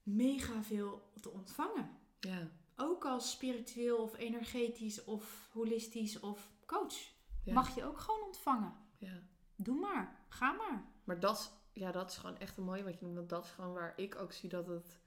[0.02, 1.90] mega veel te ontvangen.
[2.20, 2.48] Ja.
[2.76, 7.14] Ook als spiritueel of energetisch of holistisch of coach.
[7.44, 8.72] Mag je ook gewoon ontvangen.
[8.98, 9.12] ja.
[9.58, 10.16] Doe maar.
[10.28, 10.84] Ga maar.
[11.06, 11.50] Maar dat is,
[11.82, 13.16] ja, dat is gewoon echt een mooie wat je noemt.
[13.16, 15.00] Want dat is gewoon waar ik ook zie dat het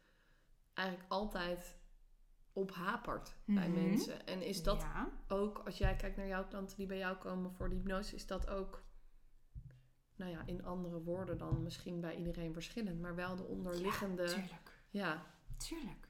[0.74, 1.78] eigenlijk altijd
[2.54, 3.84] op hapert bij Mhm.
[3.84, 4.26] mensen.
[4.26, 5.10] En is dat Ja.
[5.28, 8.28] ook, als jij kijkt naar jouw klanten die bij jou komen voor de hypnose, is
[8.28, 8.84] dat ook,
[10.16, 14.26] nou ja, in andere woorden dan misschien bij iedereen verschillend, maar wel de onderliggende.
[14.26, 14.82] Tuurlijk.
[14.90, 15.24] Ja,
[15.58, 16.08] Tuurlijk.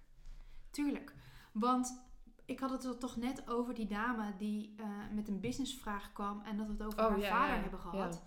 [0.70, 1.14] Tuurlijk.
[1.52, 2.04] Want
[2.46, 6.42] ik had het er toch net over die dame die eh, met een businessvraag kwam
[6.42, 8.24] en dat we het over Oh, haar ja, vader ja, hebben gehad.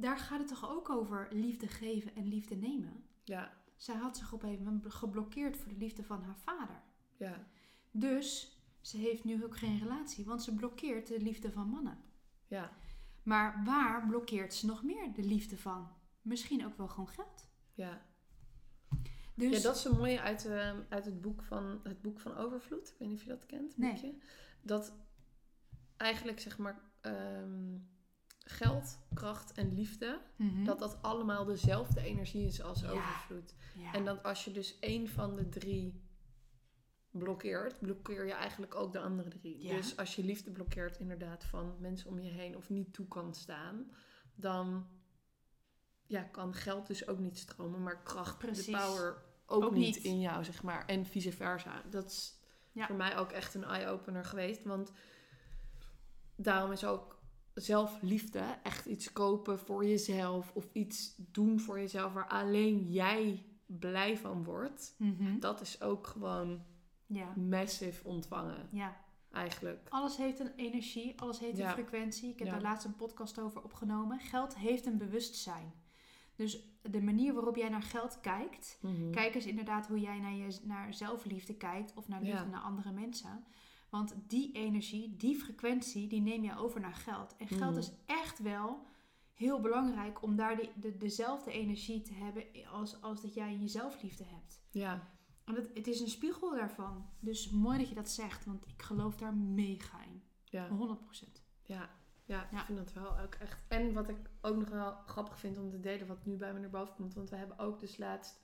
[0.00, 3.04] Daar gaat het toch ook over liefde geven en liefde nemen?
[3.24, 6.82] ja, Zij had zich op een gegeven moment geblokkeerd voor de liefde van haar vader.
[7.16, 7.46] ja,
[7.90, 11.98] Dus ze heeft nu ook geen relatie, want ze blokkeert de liefde van mannen.
[12.46, 12.72] ja,
[13.22, 15.92] Maar waar blokkeert ze nog meer de liefde van?
[16.22, 17.48] Misschien ook wel gewoon geld.
[17.74, 18.08] ja.
[19.34, 22.34] Dus Ja, dat is een mooie uit, eh, uit het, boek van, het boek van
[22.36, 22.88] Overvloed.
[22.88, 23.92] Ik weet niet of je dat kent, Nee.
[23.92, 24.14] boekje.
[24.62, 24.92] Dat
[25.96, 27.78] eigenlijk zeg maar ehm,
[28.50, 30.64] geld, kracht en liefde, Mhm.
[30.64, 32.90] dat dat allemaal dezelfde energie is als Ja.
[32.90, 33.54] overvloed.
[33.74, 33.92] Ja.
[33.92, 36.08] En dat als je dus één van de drie
[37.10, 39.62] blokkeert, blokkeer je eigenlijk ook de andere drie.
[39.62, 39.76] Ja.
[39.76, 43.34] Dus als je liefde blokkeert inderdaad van mensen om je heen of niet toe kan
[43.34, 43.90] staan,
[44.34, 44.86] dan
[46.06, 48.64] ja, kan geld dus ook niet stromen, maar kracht, Precies.
[48.66, 50.04] de power ook, Ook niet niet.
[50.04, 50.86] in jou, zeg maar.
[50.86, 51.82] En vice versa.
[51.90, 52.38] Dat is
[52.74, 54.92] voor mij ook echt een eye-opener geweest, want
[56.36, 57.19] daarom is ook
[57.54, 64.16] zelfliefde echt iets kopen voor jezelf of iets doen voor jezelf waar alleen jij blij
[64.18, 64.94] van wordt.
[64.98, 65.38] Mhm.
[65.38, 66.62] Dat is ook gewoon
[67.06, 67.32] ja.
[67.36, 68.96] massive ontvangen, ja.
[69.32, 69.86] eigenlijk.
[69.88, 71.66] Alles heeft een energie, alles heeft Ja.
[71.66, 72.30] een frequentie.
[72.30, 72.52] Ik heb Ja.
[72.52, 74.18] daar laatst een podcast over opgenomen.
[74.20, 75.72] Geld heeft een bewustzijn.
[76.36, 79.10] Dus de manier waarop jij naar geld kijkt, Mhm.
[79.10, 82.92] kijk eens inderdaad hoe jij naar, je, naar zelfliefde kijkt of naar liefde naar andere
[82.92, 83.44] mensen.
[83.90, 87.36] Want die energie, die frequentie, die neem je over naar geld.
[87.36, 87.78] En geld Mhm.
[87.78, 88.86] is echt wel
[89.34, 94.24] heel belangrijk om daar de, dezelfde energie te hebben als, als dat jij in jezelfliefde
[94.24, 94.60] hebt.
[94.70, 95.08] Ja,
[95.44, 97.06] En het, het is een spiegel daarvan.
[97.20, 100.22] Dus mooi dat je dat zegt, want ik geloof daar mega in.
[100.44, 101.42] ja, 100%.
[101.62, 101.90] ja.
[102.24, 102.64] Ja, ik Ja.
[102.64, 103.58] vind dat wel ook echt.
[103.68, 106.60] En wat ik ook nog wel grappig vind om te delen, wat nu bij me
[106.60, 107.14] naar boven komt.
[107.14, 108.39] Want we hebben ook dus laatst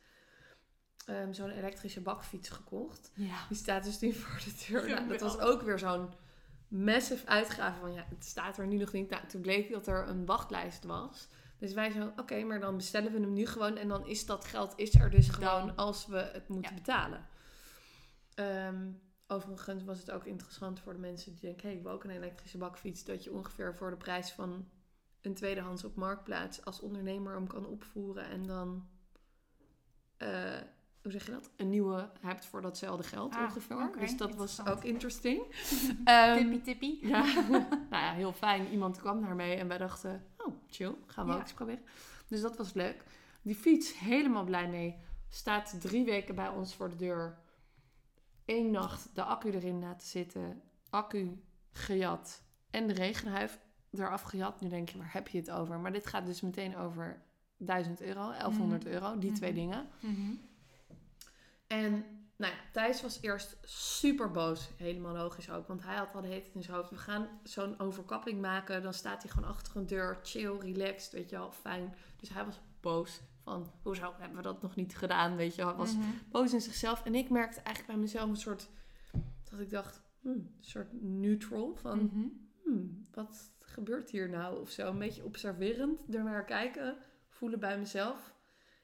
[1.06, 3.10] ehm, zo'n elektrische bakfiets gekocht.
[3.14, 3.46] Ja.
[3.48, 4.88] Die staat dus nu voor de deur.
[4.88, 6.08] Nou, dat was ook weer zo'n
[6.68, 9.10] massive uitgave van ja, het staat er nu nog niet.
[9.10, 11.28] Nou, toen bleek dat er een wachtlijst was.
[11.58, 13.76] Dus wij zo, oké, maar dan bestellen we hem nu gewoon.
[13.76, 15.76] En dan is dat geld is er dus gewoon Dan.
[15.76, 16.76] als we het moeten Ja.
[16.76, 17.26] betalen.
[18.34, 18.90] Ehm,
[19.26, 21.68] overigens was het ook interessant voor de mensen die denken...
[21.68, 23.04] hé, ik wil ook een elektrische bakfiets.
[23.04, 24.68] Dat je ongeveer voor de prijs van
[25.20, 26.64] een tweedehands op Marktplaats...
[26.64, 28.88] als ondernemer hem kan opvoeren en dan...
[30.16, 30.60] eh,
[31.06, 31.50] hoe zeg je dat?
[31.56, 33.90] Een nieuwe hebt voor datzelfde geld Ah, ongeveer.
[33.98, 35.42] dus dat was ook interesting.
[36.04, 37.06] Ehm, tippie tippie.
[37.08, 37.24] ja,
[37.90, 38.68] nou ja, heel fijn.
[38.68, 41.36] Iemand kwam daarmee en wij dachten, oh, chill, gaan we Ja.
[41.36, 41.82] ook eens proberen.
[42.28, 43.04] Dus dat was leuk.
[43.42, 44.96] Die fiets, helemaal blij mee.
[45.28, 47.38] Staat drie weken bij ons voor de deur.
[48.44, 50.62] Eén nacht de accu erin laten zitten.
[50.90, 51.42] Accu
[51.72, 52.42] gejat.
[52.70, 53.58] En de regenhuif
[53.92, 54.60] eraf gejat.
[54.60, 55.78] Nu denk je, waar heb je het over?
[55.78, 57.22] Maar dit gaat dus meteen over
[57.56, 58.92] 1000 euro, 1100 Mhm.
[58.92, 59.18] euro.
[59.18, 59.60] Die twee Mhm.
[59.60, 59.88] dingen.
[60.00, 60.34] Mhm.
[61.66, 61.90] En
[62.36, 64.70] nou ja, Thijs was eerst super boos.
[64.76, 65.66] Helemaal logisch ook.
[65.68, 66.90] Want hij had al de hele tijd in zijn hoofd.
[66.90, 68.82] We gaan zo'n overkapping maken.
[68.82, 70.18] Dan staat hij gewoon achter een deur.
[70.22, 71.12] Chill, relaxed.
[71.12, 71.94] Weet je wel, fijn.
[72.16, 73.20] Dus hij was boos.
[73.42, 75.36] Van, hoezo hebben we dat nog niet gedaan?
[75.36, 76.04] Weet je hij was Mhm.
[76.30, 77.04] boos in zichzelf.
[77.04, 78.68] En ik merkte eigenlijk bij mezelf een soort...
[79.50, 81.74] Dat ik dacht, hmm, een soort neutral.
[81.76, 82.26] Van, Mhm.
[82.62, 84.60] hmm, wat gebeurt hier nou?
[84.60, 84.88] Of zo.
[84.90, 86.96] Een beetje observerend ernaar kijken.
[87.28, 88.34] Voelen bij mezelf.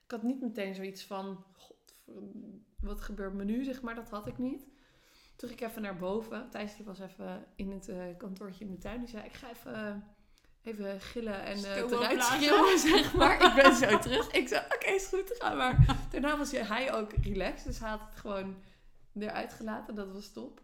[0.05, 1.45] Ik had niet meteen zoiets van...
[1.57, 1.95] God,
[2.83, 3.65] wat gebeurt me nu?
[3.65, 4.65] Zeg maar, dat had ik niet.
[5.37, 6.51] Toen ging ik even naar boven.
[6.51, 8.99] Thijs die was even in het eh, kantoortje in de tuin.
[8.99, 10.05] Die zei, ik ga even,
[10.63, 13.43] even gillen en eh Stoom eruit schreeuwen, zeg maar.
[13.47, 14.31] ik ben zo terug.
[14.31, 16.07] Ik zei, oké, is goed, ga maar.
[16.11, 17.65] Daarna was hij ook relaxed.
[17.65, 18.57] Dus hij had het gewoon
[19.15, 19.95] eruit gelaten.
[19.95, 20.61] Dat was top.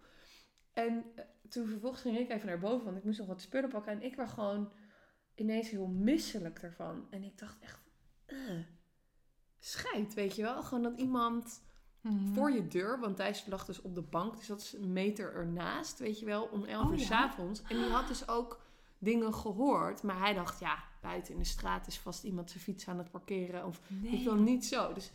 [0.73, 3.69] En eh, toen vervolgens ging ik even naar boven, want ik moest nog wat spullen
[3.69, 3.93] pakken.
[3.93, 4.73] En ik werd gewoon
[5.35, 7.07] ineens heel misselijk ervan.
[7.11, 7.81] En ik dacht echt,
[8.27, 8.37] eh,
[9.59, 10.62] scheid, weet je wel?
[10.62, 11.62] Gewoon dat iemand
[12.11, 12.33] Mhm.
[12.35, 15.35] voor je deur, want Thijs lag dus op de bank, dus dat is een meter
[15.35, 17.05] ernaast, weet je wel, om 11 Oh, uur ja.
[17.05, 17.63] s avonds.
[17.63, 18.61] En die had dus ook
[18.99, 20.03] dingen gehoord.
[20.03, 23.11] Maar hij dacht, ja, buiten in de straat is vast iemand zijn fiets aan het
[23.11, 23.67] parkeren.
[23.67, 24.93] Of ik wil niet zo.
[24.93, 25.11] Dus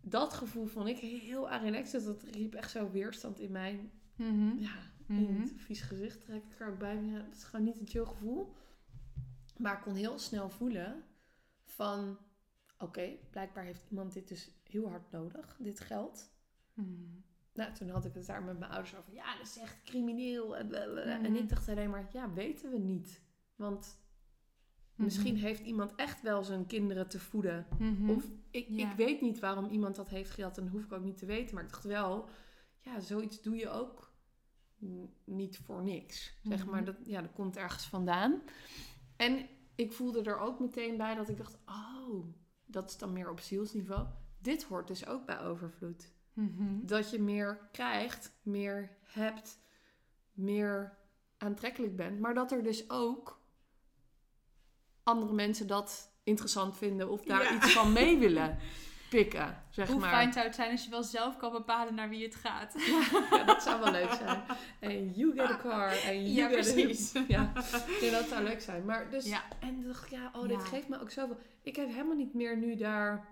[0.00, 1.92] dat gevoel vond ik heel relaxed.
[1.92, 3.90] Dus dat riep echt zo weerstand in mij.
[4.16, 4.58] Mhm.
[4.58, 4.70] Ja,
[5.06, 5.20] Mhm.
[5.24, 7.02] in het vies gezicht trek ik er ook bij.
[7.02, 8.54] Ja, dat is gewoon niet een chill gevoel.
[9.56, 11.04] Maar ik kon heel snel voelen
[11.64, 12.18] van...
[12.78, 16.30] Oké, blijkbaar heeft iemand dit dus heel hard nodig, dit geld.
[16.74, 16.88] Mhm.
[17.54, 19.14] Nou, toen had ik het daar met mijn ouders over.
[19.14, 20.56] Ja, dat is echt crimineel.
[20.56, 20.74] En,
[21.24, 23.22] en ik dacht alleen maar, ja, weten we niet.
[23.56, 24.00] Want
[24.94, 25.02] Mhm.
[25.04, 27.66] misschien heeft iemand echt wel zijn kinderen te voeden.
[28.08, 28.90] Of ik, Ja.
[28.90, 30.58] ik weet niet waarom iemand dat heeft gehad.
[30.58, 31.54] En dat hoef ik ook niet te weten.
[31.54, 32.28] Maar ik dacht wel,
[32.80, 34.12] ja, zoiets doe je ook
[35.24, 36.38] niet voor niks.
[36.42, 38.42] Zeg maar, dat, ja, dat komt ergens vandaan.
[39.16, 42.26] En ik voelde er ook meteen bij dat ik dacht, oh,
[42.64, 44.06] dat is dan meer op zielsniveau.
[44.42, 46.12] Dit hoort dus ook bij overvloed.
[46.32, 46.86] Mhm.
[46.86, 49.58] Dat je meer krijgt, meer hebt,
[50.32, 50.96] meer
[51.38, 52.20] aantrekkelijk bent.
[52.20, 53.40] Maar dat er dus ook
[55.02, 57.54] andere mensen dat interessant vinden of daar Ja.
[57.54, 58.58] iets van mee willen
[59.10, 60.10] pikken, zeg Hoe maar.
[60.10, 62.74] fijn zou het zijn als je wel zelf kan bepalen naar wie het gaat.
[63.30, 64.42] Ja, dat zou wel leuk zijn.
[64.80, 65.88] En you get a car.
[65.88, 67.12] En you Ja, get a- precies.
[67.12, 67.52] Ja.
[68.00, 68.84] ja, dat zou leuk zijn.
[68.84, 69.30] Maar dus,
[69.60, 71.38] en dacht ja, oh, dit geeft me ook zoveel.
[71.62, 73.31] Ik heb helemaal niet meer nu daar.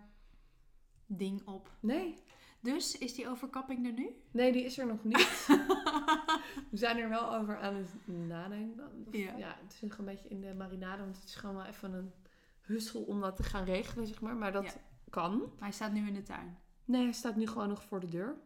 [1.12, 1.70] Ding op.
[1.80, 2.14] Nee,
[2.60, 4.10] Dus is die overkapping er nu?
[4.30, 5.46] nee, die is er nog niet.
[6.70, 8.84] We zijn er wel over aan het nadenken.
[9.06, 9.36] Of- Ja.
[9.36, 11.92] ja, het is nog een beetje in de marinade, want het is gewoon wel even
[11.92, 12.12] een
[12.60, 14.36] hussel om dat te gaan regelen, zeg maar.
[14.36, 14.72] Maar dat Ja.
[15.10, 15.38] kan.
[15.38, 16.58] Maar hij staat nu in de tuin.
[16.84, 18.36] Nee, hij staat nu gewoon nog voor de deur.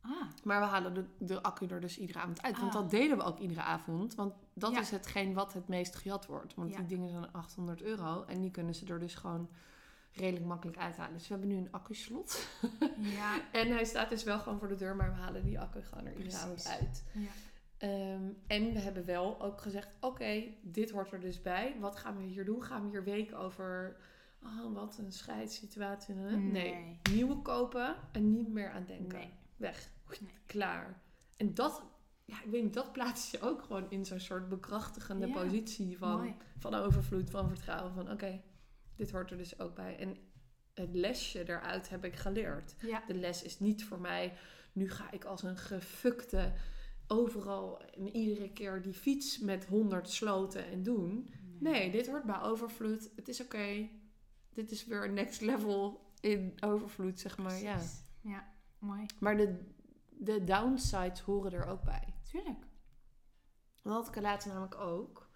[0.00, 0.10] Ah.
[0.44, 2.58] Maar we halen de, de accu er dus iedere avond uit.
[2.58, 2.80] Want Ah.
[2.80, 4.14] dat deden we ook iedere avond.
[4.14, 4.80] Want dat Ja.
[4.80, 6.54] is hetgeen wat het meest gejat wordt.
[6.54, 8.24] Want die dingen zijn 800 euro.
[8.24, 9.48] En die kunnen ze er dus gewoon
[10.12, 11.12] redelijk makkelijk uithalen.
[11.12, 12.48] Dus we hebben nu een accu-slot.
[12.98, 13.40] Ja.
[13.52, 14.96] En hij staat dus wel gewoon voor de deur.
[14.96, 17.04] Maar we halen die accu gewoon er iedere avond uit.
[17.12, 17.28] ja.
[17.78, 21.76] Ehm, en we hebben wel ook gezegd, oké, dit hoort er dus bij.
[21.80, 22.62] Wat gaan we hier doen?
[22.64, 23.96] Gaan we hier weken over,
[24.42, 26.14] oh, wat een scheidssituatie.
[26.14, 26.38] Nee.
[26.40, 26.98] Nee.
[27.12, 29.18] nieuwe kopen en niet meer aan denken.
[29.18, 29.30] Nee.
[29.56, 29.90] Weg.
[30.20, 30.30] Nee.
[30.46, 31.00] Klaar.
[31.36, 31.82] En dat,
[32.24, 35.32] ja, ik weet niet, dat plaatst je ook gewoon in zo'n soort bekrachtigende Ja.
[35.42, 36.34] positie van, Mooi.
[36.58, 37.92] van overvloed, van vertrouwen.
[37.94, 38.40] Van oké,
[38.98, 39.96] dit hoort er dus ook bij.
[39.98, 40.16] En
[40.74, 42.74] het lesje daaruit heb ik geleerd.
[42.80, 43.02] Ja.
[43.06, 44.36] De les is niet voor mij,
[44.72, 46.52] nu ga ik als een gefukte
[47.06, 51.30] overal en iedere keer die fiets met 100 sloten en doen.
[51.58, 53.10] Nee, dit hoort bij overvloed.
[53.16, 53.88] Het is oké.
[54.54, 57.58] Dit is weer next level in overvloed, zeg maar.
[57.58, 57.74] Ja.
[57.74, 58.02] Precies.
[58.20, 59.06] Ja, mooi.
[59.20, 59.58] Maar de,
[60.08, 62.14] de downsides horen er ook bij.
[62.30, 62.66] Tuurlijk.
[63.82, 65.27] Dat had ik er laatst namelijk ook.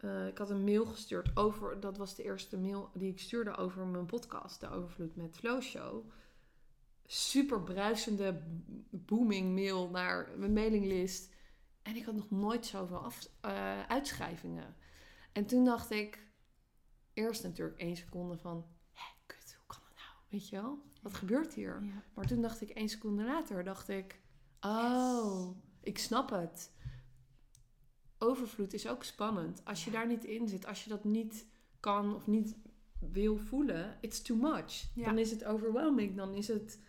[0.00, 3.56] Eh, ik had een mail gestuurd over, dat was de eerste mail die ik stuurde
[3.56, 6.10] over mijn podcast, de Overvloed met Flow Show.
[7.06, 8.42] Super bruisende,
[8.90, 11.34] booming mail naar mijn mailinglist.
[11.82, 14.76] En ik had nog nooit zoveel af, eh, uitschrijvingen.
[15.32, 16.26] En toen dacht ik,
[17.12, 20.16] eerst natuurlijk één seconde van, hé, kut, hoe kan dat nou?
[20.28, 20.78] Weet je wel?
[21.02, 21.82] Wat gebeurt hier?
[21.84, 22.02] Ja.
[22.14, 24.20] Maar toen dacht ik, één seconde later, dacht ik...
[24.60, 26.72] Oh, ik snap het.
[28.18, 29.62] Overvloed is ook spannend.
[29.64, 31.46] Als je daar niet in zit, als je dat niet
[31.80, 32.56] kan of niet
[33.00, 34.84] wil voelen, it's too much.
[34.94, 35.04] Ja.
[35.04, 36.80] Dan is het overwhelming, dan is het...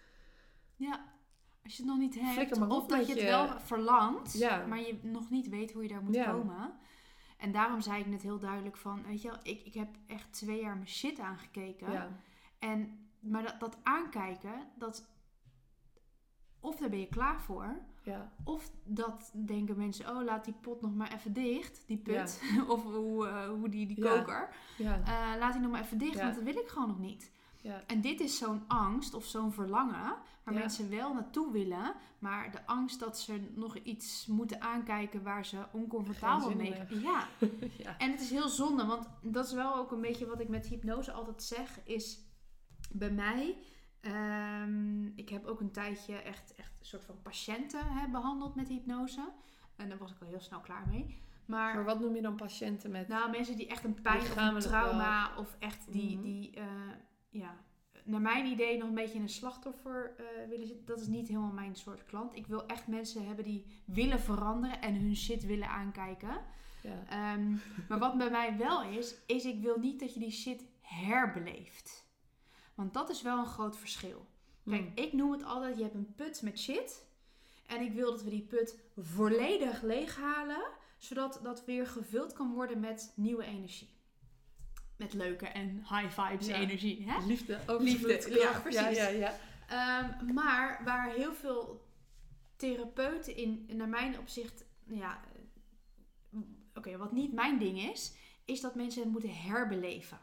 [0.76, 1.18] ja.
[1.64, 4.66] Als je het nog niet hebt, of dat je het wel verlangt, Ja.
[4.66, 6.32] maar je nog niet weet hoe je daar moet Ja.
[6.32, 6.74] komen.
[7.38, 10.32] En daarom zei ik net heel duidelijk van, weet je wel, ik, ik heb echt
[10.34, 11.92] twee jaar mijn shit aangekeken.
[11.92, 12.20] Ja,
[12.60, 15.10] En, maar dat, dat aankijken, dat,
[16.60, 20.82] of daar ben je klaar voor, ja, of dat denken mensen, oh laat die pot
[20.82, 25.40] nog maar even dicht, die put, of hoe, eh, hoe die, die koker, ja, Eh,
[25.40, 27.32] laat die nog maar even dicht, want dat wil ik gewoon nog niet.
[27.62, 27.84] ja.
[27.88, 32.66] En dit is zo'n angst of zo'n verlangen waar mensen wel naartoe willen, maar de
[32.66, 37.28] angst dat ze nog iets moeten aankijken waar ze oncomfortabel mee Ja,
[37.84, 37.98] ja.
[37.98, 40.68] en het is heel zonde, want dat is wel ook een beetje wat ik met
[40.68, 42.20] hypnose altijd zeg, is
[42.92, 43.58] bij mij,
[44.02, 49.30] ehm, ik heb ook een tijdje echt, echt soort van patiënten hè, behandeld met hypnose.
[49.76, 51.22] En daar was ik al heel snel klaar mee.
[51.46, 53.08] Maar, Maar wat noem je dan patiënten met...
[53.08, 56.24] nou, mensen die echt een pijn of een trauma of echt die, Mhm.
[56.24, 56.66] die eh,
[57.30, 57.56] ja,
[58.04, 60.86] naar mijn idee nog een beetje in een slachtoffer eh, willen zitten.
[60.86, 62.36] Dat is niet helemaal mijn soort klant.
[62.36, 66.42] Ik wil echt mensen hebben die willen veranderen en hun shit willen aankijken.
[66.84, 67.52] Ja, Ehm,
[67.90, 72.08] maar wat bij mij wel is, is ik wil niet dat je die shit herbeleeft.
[72.76, 74.28] Want dat is wel een groot verschil.
[74.70, 74.92] Kijk, Hmm.
[74.96, 77.08] ik noem het altijd, je hebt een put met shit.
[77.68, 80.62] En ik wil dat we die put volledig leeghalen.
[80.98, 83.90] Zodat dat weer gevuld kan worden met nieuwe energie.
[84.98, 86.56] Met leuke en high vibes Ja.
[86.56, 87.10] energie.
[87.10, 87.26] Hè?
[87.26, 88.98] Liefde, overvloed, Liefde, ja, precies.
[88.98, 89.34] Ja, ja.
[89.68, 91.88] Ehm, maar waar heel veel
[92.56, 95.20] therapeuten in, naar mijn opzicht, ja,
[96.74, 98.14] oké, wat niet mijn ding is,
[98.46, 100.20] is dat mensen het moeten herbeleven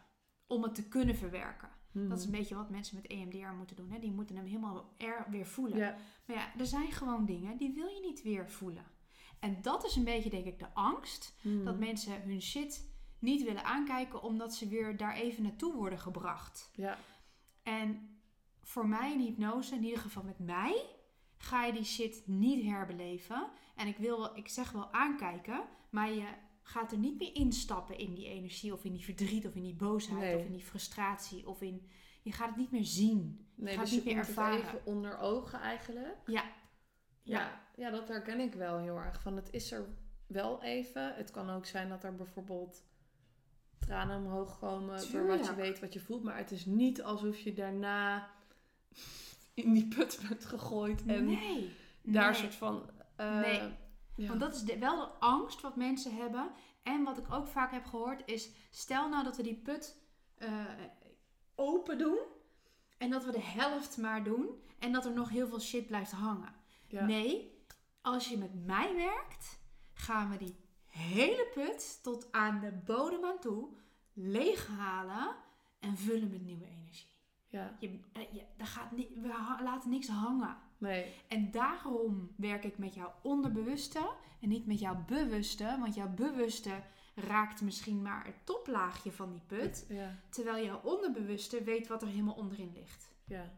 [0.47, 1.69] om het te kunnen verwerken.
[2.09, 3.91] Dat is een beetje wat mensen met EMDR moeten doen.
[3.91, 3.99] Hè?
[3.99, 5.79] Die moeten hem helemaal er weer voelen.
[6.27, 8.85] Maar ja, er zijn gewoon dingen die wil je niet weer voelen.
[9.39, 11.35] En dat is een beetje, denk ik, de angst.
[11.43, 11.65] Mhm.
[11.65, 12.89] Dat mensen hun shit
[13.19, 16.71] niet willen aankijken omdat ze weer daar even naartoe worden gebracht.
[16.75, 16.99] Ja.
[17.63, 18.19] En
[18.63, 20.85] voor mij in hypnose, in ieder geval met mij,
[21.37, 23.49] ga je die shit niet herbeleven.
[23.77, 26.27] En ik wil ik zeg wel aankijken, maar je
[26.69, 29.75] gaat er niet meer instappen in die energie of in die verdriet of in die
[29.75, 30.37] boosheid Nee.
[30.37, 31.89] of in die frustratie of in.
[32.23, 33.47] Je gaat het niet meer zien.
[33.55, 34.61] Nee, dus het je niet meer komt het ervaren.
[34.65, 36.17] even onder ogen eigenlijk.
[36.27, 36.45] Ja.
[37.23, 37.61] Ja.
[37.77, 39.21] ja, dat herken ik wel heel erg.
[39.23, 39.87] Van het is er
[40.27, 41.15] wel even.
[41.15, 42.83] Het kan ook zijn dat er bijvoorbeeld
[43.79, 45.57] tranen omhoog komen door wat je Tuurlijk.
[45.57, 46.23] weet, wat je voelt.
[46.23, 48.29] Maar het is niet alsof je daarna
[49.55, 51.71] in die put bent gegooid en nee.
[52.03, 52.41] daar nee.
[52.41, 52.91] soort van...
[53.17, 53.61] eh, Nee.
[54.17, 54.29] Ja.
[54.29, 56.51] Want dat is de- wel de angst wat mensen hebben.
[56.83, 58.51] En wat ik ook vaak heb gehoord is...
[58.71, 59.97] Stel nou dat we die put
[60.35, 60.65] eh,
[61.55, 62.19] open doen.
[62.99, 64.49] En dat we de helft maar doen.
[64.79, 66.55] En dat er nog heel veel shit blijft hangen.
[66.89, 67.05] Ja.
[67.05, 67.61] Nee,
[68.03, 69.59] als je met mij werkt...
[69.99, 70.57] Gaan we die
[70.87, 73.69] hele put tot aan de bodem aan toe...
[74.13, 75.35] leeghalen
[75.81, 77.11] en vullen met nieuwe energie.
[77.49, 80.57] ja, Je, eh, je, daar gaat we laten niks hangen.
[80.79, 81.15] Nee.
[81.29, 84.11] En daarom werk ik met jouw onderbewuste
[84.41, 85.77] en niet met jouw bewuste.
[85.81, 86.83] Want jouw bewuste
[87.15, 89.87] raakt misschien maar het toplaagje van die put.
[89.89, 93.15] Ja, Terwijl jouw onderbewuste weet wat er helemaal onderin ligt.
[93.25, 93.53] ja,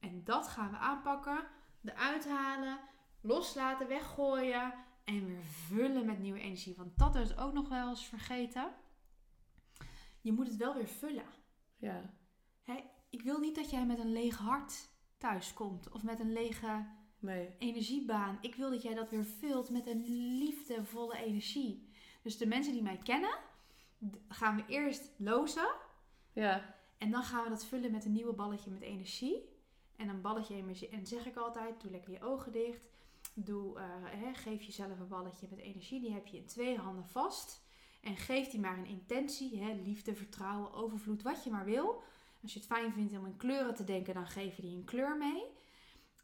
[0.00, 1.44] En dat gaan we aanpakken,
[1.84, 2.78] eruit halen,
[3.20, 4.74] loslaten, weggooien
[5.04, 6.74] en weer vullen met nieuwe energie.
[6.76, 8.70] Want dat is ook nog wel eens vergeten.
[10.20, 11.26] Je moet het wel weer vullen.
[11.76, 12.02] ja,
[12.64, 14.88] Hè, ik wil niet dat jij met een leeg hart
[15.18, 16.86] thuiskomt of met een lege
[17.18, 17.54] nee.
[17.58, 18.38] energiebaan.
[18.40, 20.04] Ik wil dat jij dat weer vult met een
[20.38, 21.88] liefdevolle energie.
[22.22, 23.38] Dus de mensen die mij kennen,
[24.28, 25.74] gaan we eerst lozen.
[26.32, 29.56] Ja, En dan gaan we dat vullen met een nieuwe balletje met energie.
[29.96, 30.88] En een balletje energie.
[30.88, 32.86] En zeg ik altijd, doe lekker je ogen dicht.
[33.34, 36.00] Doe, eh, hè, geef jezelf een balletje met energie.
[36.00, 37.66] Die heb je in twee handen vast.
[38.00, 39.62] En geef die maar een intentie.
[39.62, 42.02] Hè, liefde, vertrouwen, overvloed, wat je maar wil.
[42.42, 44.84] Als je het fijn vindt om in kleuren te denken, dan geef je die een
[44.84, 45.42] kleur mee.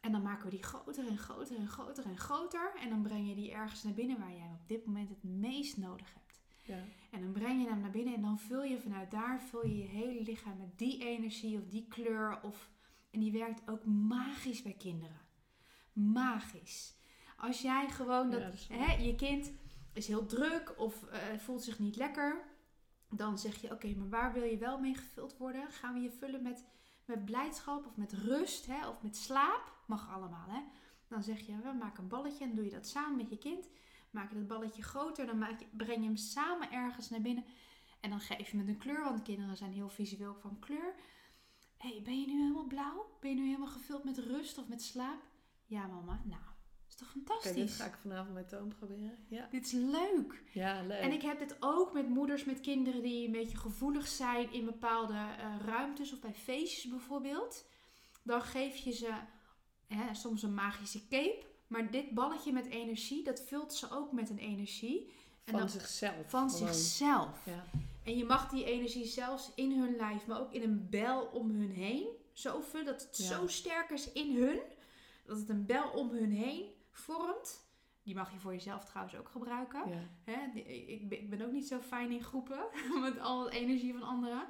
[0.01, 2.73] En dan maken we die groter en groter en groter en groter.
[2.81, 5.23] En dan breng je die ergens naar binnen waar jij hem op dit moment het
[5.23, 6.41] meest nodig hebt.
[6.63, 9.67] ja, En dan breng je hem naar binnen en dan vul je vanuit daar vul
[9.67, 12.43] je je hele lichaam met die energie of die kleur.
[12.43, 12.71] Of,
[13.11, 15.21] en die werkt ook magisch bij kinderen.
[15.93, 16.95] Magisch.
[17.37, 19.53] Als jij gewoon dat, Ja, hè, je kind
[19.93, 22.45] is heel druk of eh, voelt zich niet lekker,
[23.17, 25.73] dan zeg je: Oké, maar waar wil je wel mee gevuld worden?
[25.73, 26.65] Gaan we je vullen met,
[27.05, 29.73] met blijdschap of met rust hè, of met slaap?
[29.87, 30.61] Mag allemaal, hè?
[31.09, 33.69] Dan zeg je: We maken een balletje en doe je dat samen met je kind.
[34.11, 37.45] Maak je dat balletje groter, dan maak je, breng je hem samen ergens naar binnen.
[38.01, 40.95] En dan geef je met een kleur, want kinderen zijn heel visueel van kleur.
[41.79, 43.17] hey, ben je nu helemaal blauw?
[43.21, 45.23] Ben je nu helemaal gevuld met rust of met slaap?
[45.65, 46.21] Ja, mama.
[46.25, 46.43] Nou,
[46.89, 47.55] is toch fantastisch?
[47.55, 49.19] dit ga ik vanavond met Toon proberen.
[49.29, 50.43] Ja, Dit is leuk.
[50.53, 50.99] ja leuk.
[51.01, 54.65] En ik heb dit ook met moeders met kinderen die een beetje gevoelig zijn in
[54.65, 57.65] bepaalde eh, ruimtes of bij feestjes bijvoorbeeld.
[58.23, 59.13] Dan geef je ze
[59.87, 61.43] hè, soms een magische cape.
[61.67, 65.13] Maar dit balletje met energie, dat vult ze ook met een energie.
[65.45, 66.31] En van zichzelf.
[66.31, 66.75] Van gewoon.
[66.75, 67.41] zichzelf.
[67.47, 67.65] Ja,
[68.05, 71.51] En je mag die energie zelfs in hun lijf, maar ook in een bel om
[71.51, 72.07] hun heen.
[72.33, 73.25] Zo vullen dat het Ja.
[73.25, 74.59] zo sterk is in hun.
[75.27, 76.65] Dat het een bel om hun heen
[76.97, 77.63] vormt.
[78.03, 79.89] Die mag je voor jezelf trouwens ook gebruiken.
[79.89, 82.65] ja, Hè, ik, ben, ik ben ook niet zo fijn in groepen
[83.01, 84.47] met al de energie van anderen.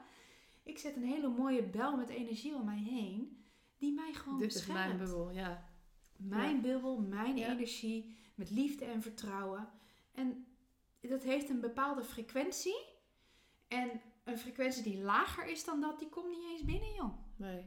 [0.63, 3.45] Ik zet een hele mooie bel met energie om mij heen,
[3.77, 5.11] die mij gewoon dit is mijn beschermt.
[5.13, 5.31] bubbel.
[5.31, 5.69] Ja,
[6.17, 6.61] Mijn Ja.
[6.61, 7.49] bubbel, mijn Ja.
[7.49, 9.69] energie, met liefde en vertrouwen.
[10.13, 10.47] En
[11.01, 12.87] dat heeft een bepaalde frequentie.
[13.69, 17.19] En een frequentie die lager is dan dat, die komt niet eens binnen, joh.
[17.37, 17.63] nee,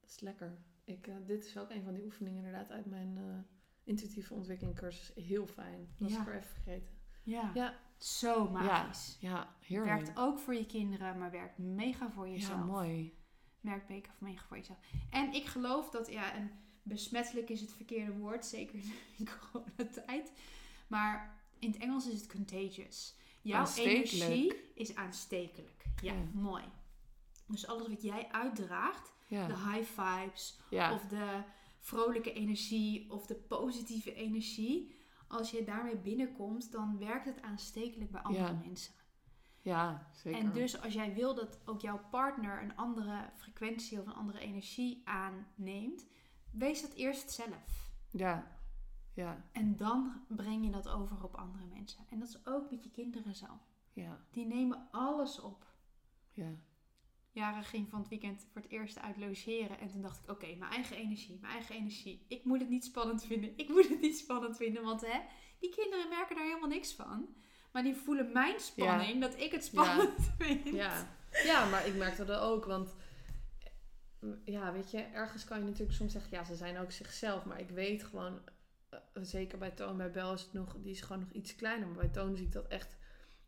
[0.00, 0.58] dat is lekker.
[0.84, 3.38] Ik, eh, dit is ook een van die oefeningen inderdaad uit mijn eh,
[3.84, 5.12] intuïtieve ontwikkelingcursus.
[5.14, 5.88] Heel fijn.
[5.98, 6.20] Dat Ja.
[6.20, 6.88] ik er even vergeten.
[7.22, 7.50] Ja.
[7.54, 7.78] Ja.
[7.98, 9.16] Zo magisch.
[9.20, 9.90] Ja, heerlijk.
[10.04, 12.58] Werkt ook voor je kinderen, maar werkt mega voor jezelf.
[12.58, 13.14] Ja, mooi.
[13.60, 14.78] Merkt mega mega voor jezelf.
[15.10, 16.50] En ik geloof dat, ja, en
[16.82, 18.74] besmettelijk is het verkeerde woord, zeker
[19.18, 20.32] in coronatijd.
[20.86, 23.14] Maar in het Engels is het contagious.
[23.42, 25.84] Jouw energie is aanstekelijk.
[26.02, 26.18] Ja, Ja.
[26.32, 26.64] mooi.
[27.46, 30.94] Dus alles wat jij uitdraagt, Ja, de high vibes, ja.
[30.94, 31.42] of de
[31.82, 34.94] vrolijke energie, of de positieve energie.
[35.28, 38.52] Als je daarmee binnenkomt, dan werkt het aanstekelijk bij andere Ja.
[38.64, 38.94] mensen.
[39.60, 40.40] ja zeker.
[40.40, 44.38] En dus als jij wil dat ook jouw partner een andere frequentie of een andere
[44.38, 46.06] energie aanneemt,
[46.50, 47.90] wees dat eerst zelf.
[48.10, 48.60] Ja,
[49.14, 52.04] Ja, En dan breng je dat over op andere mensen.
[52.10, 53.46] En dat is ook met je kinderen zo.
[53.92, 55.66] ja, Die nemen alles op.
[56.32, 56.50] ja.
[57.32, 59.78] Jaren ging van het weekend voor het eerst uit logeren.
[59.78, 62.24] En toen dacht ik, oké, mijn eigen energie, mijn eigen energie.
[62.28, 63.52] Ik moet het niet spannend vinden.
[63.56, 64.82] Ik moet het niet spannend vinden.
[64.82, 65.20] Want hè,
[65.58, 67.34] die kinderen merken daar helemaal niks van.
[67.72, 70.68] Maar die voelen mijn spanning, dat ik het spannend vind.
[70.68, 71.16] Ja.
[71.44, 72.64] ja, maar ik merkte dat ook.
[72.64, 72.94] Want
[74.20, 77.44] eh, ja, weet je, ergens kan je natuurlijk soms zeggen, ja, ze zijn ook zichzelf.
[77.44, 78.40] Maar ik weet gewoon,
[78.90, 81.86] eh, zeker bij Toon, bij Bel is het nog, die is gewoon nog iets kleiner.
[81.88, 82.96] Maar bij Toon zie ik dat echt,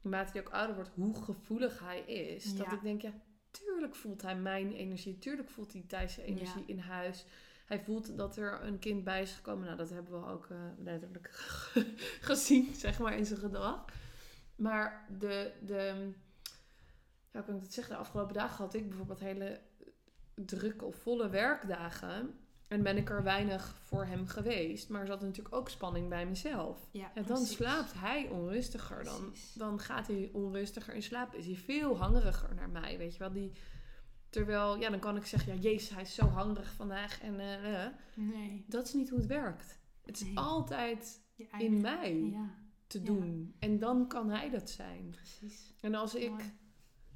[0.01, 2.57] naarmate hij ook ouder wordt, hoe gevoelig hij is.
[2.57, 3.13] Dat ik denk, ja,
[3.63, 5.19] tuurlijk voelt hij mijn energie.
[5.19, 6.67] Tuurlijk voelt hij Thijs' energie Ja.
[6.67, 7.25] in huis.
[7.67, 9.65] Hij voelt dat er een kind bij is gekomen.
[9.65, 11.31] Nou, dat hebben we ook eh, letterlijk
[12.31, 13.85] gezien, zeg maar, in zijn gedrag.
[14.57, 16.13] Maar de, de,
[17.31, 17.95] ja, hoe kan ik dat zeggen?
[17.95, 19.61] De afgelopen dagen had ik bijvoorbeeld hele
[20.35, 22.39] drukke of volle werkdagen.
[22.75, 24.89] En ben ik er weinig voor hem geweest.
[24.89, 26.89] Maar er zat natuurlijk ook spanning bij mezelf.
[26.91, 27.57] Ja, En dan precies.
[27.57, 29.05] slaapt hij onrustiger.
[29.05, 29.53] Dan, Precies.
[29.55, 31.35] dan gaat hij onrustiger in slaap.
[31.35, 32.99] Is hij veel hangeriger naar mij.
[32.99, 33.33] Weet je wel?
[33.33, 33.53] Die,
[34.31, 37.21] terwijl, ja, dan kan ik zeggen: ja, Jezus, hij is zo hangerig vandaag.
[37.23, 37.91] En eh, eh.
[38.15, 38.65] Nee.
[38.69, 39.79] dat is niet hoe het werkt.
[40.05, 40.39] Het is Nee.
[40.39, 41.21] altijd
[41.59, 42.51] in mij Ja,
[42.87, 43.05] te Ja.
[43.05, 43.55] doen.
[43.59, 45.11] En dan kan hij dat zijn.
[45.11, 45.75] precies.
[45.81, 46.45] En als ik Mooi.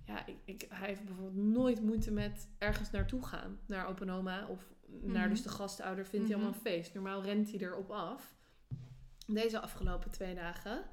[0.04, 3.58] ja, ik, ik, hij heeft bijvoorbeeld nooit moeite met ergens naartoe gaan.
[3.66, 5.28] Naar opa en oma of naar Mhm.
[5.28, 6.06] dus de gastouder.
[6.06, 6.44] Vindt hij Mhm.
[6.46, 6.94] allemaal een feest.
[6.94, 8.34] Normaal rent hij erop af.
[9.26, 10.84] Deze afgelopen twee dagen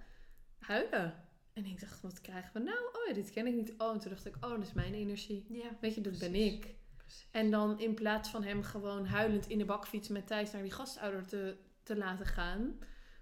[0.60, 1.24] huilen.
[1.54, 2.78] En ik dacht, wat krijgen we nou?
[2.78, 3.74] Oh ja, dit ken ik niet.
[3.78, 5.46] Oh, en toen dacht ik, oh, dat is mijn energie.
[5.50, 6.54] Ja, Weet je, dat ben Precies.
[6.56, 6.76] ik.
[7.32, 10.72] En dan in plaats van hem gewoon huilend in de bakfiets met Thijs naar die
[10.72, 12.80] gastouder te, te laten gaan,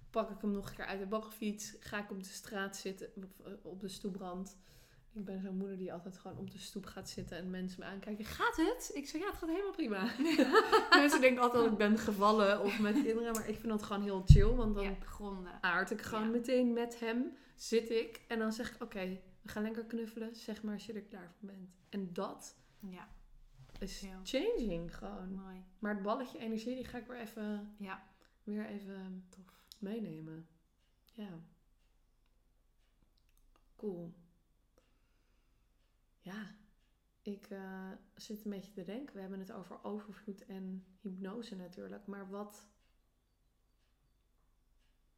[0.09, 1.75] pak ik hem nog een keer uit de bakfiets.
[1.79, 4.57] Ga ik op de straat zitten, op, eh, op de stoeprand.
[5.15, 7.85] Ik ben zo'n moeder die altijd gewoon op de stoep gaat zitten en mensen me
[7.85, 8.25] aankijken.
[8.25, 8.91] Gaat het?
[8.93, 10.03] Ik zeg ja, het gaat helemaal prima.
[11.01, 14.03] mensen denken altijd dat ik ben gevallen of met kinderen, maar ik vind dat gewoon
[14.03, 14.49] heel chill.
[14.55, 14.97] Want dan ja,
[15.61, 16.29] aard ik gewoon Ja.
[16.29, 20.35] meteen met hem, zit ik en dan zeg ik oké, we gaan lekker knuffelen.
[20.35, 21.69] Zeg maar als je er klaar voor bent.
[21.89, 23.07] En dat Ja,
[23.79, 25.33] is changing gewoon.
[25.33, 25.63] mooi.
[25.79, 28.03] Maar het balletje energie, die ga ik weer even, Ja,
[28.43, 29.65] weer even tof.
[29.79, 30.47] meenemen.
[31.11, 31.39] Ja.
[33.75, 34.13] Cool.
[36.23, 36.55] Ja,
[37.21, 39.15] ik eh, zit een beetje te denken.
[39.15, 42.07] We hebben het over overvloed en hypnose natuurlijk.
[42.07, 42.67] Maar wat...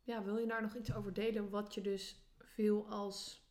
[0.03, 1.49] Ja, wil je daar nog iets over delen?
[1.49, 3.43] Wat je dus veel als...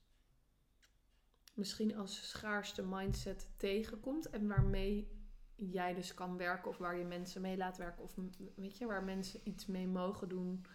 [1.55, 4.31] Misschien als schaarste mindset tegenkomt.
[4.31, 5.27] En waarmee
[5.57, 6.71] jij dus kan werken.
[6.71, 8.03] Of waar je mensen mee laat werken.
[8.03, 8.15] Of
[8.57, 10.67] weet je, waar mensen iets mee mogen doen.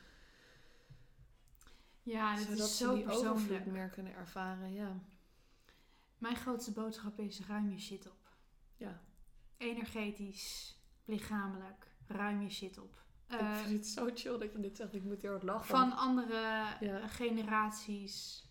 [2.01, 3.65] Ja, dit zodat is ze zo die overvloed persoonlijk.
[3.65, 4.73] meer kunnen ervaren.
[4.73, 5.01] Ja.
[6.19, 8.37] Mijn grootste boodschap is ruim je shit op.
[8.75, 9.01] ja.
[9.57, 13.03] Energetisch, lichamelijk, ruim je shit op.
[13.27, 14.93] ik Eh, vind het zo chill dat je dit zegt.
[14.93, 15.67] Ik moet heel hard lachen.
[15.77, 17.07] van andere Ja.
[17.07, 18.47] generaties.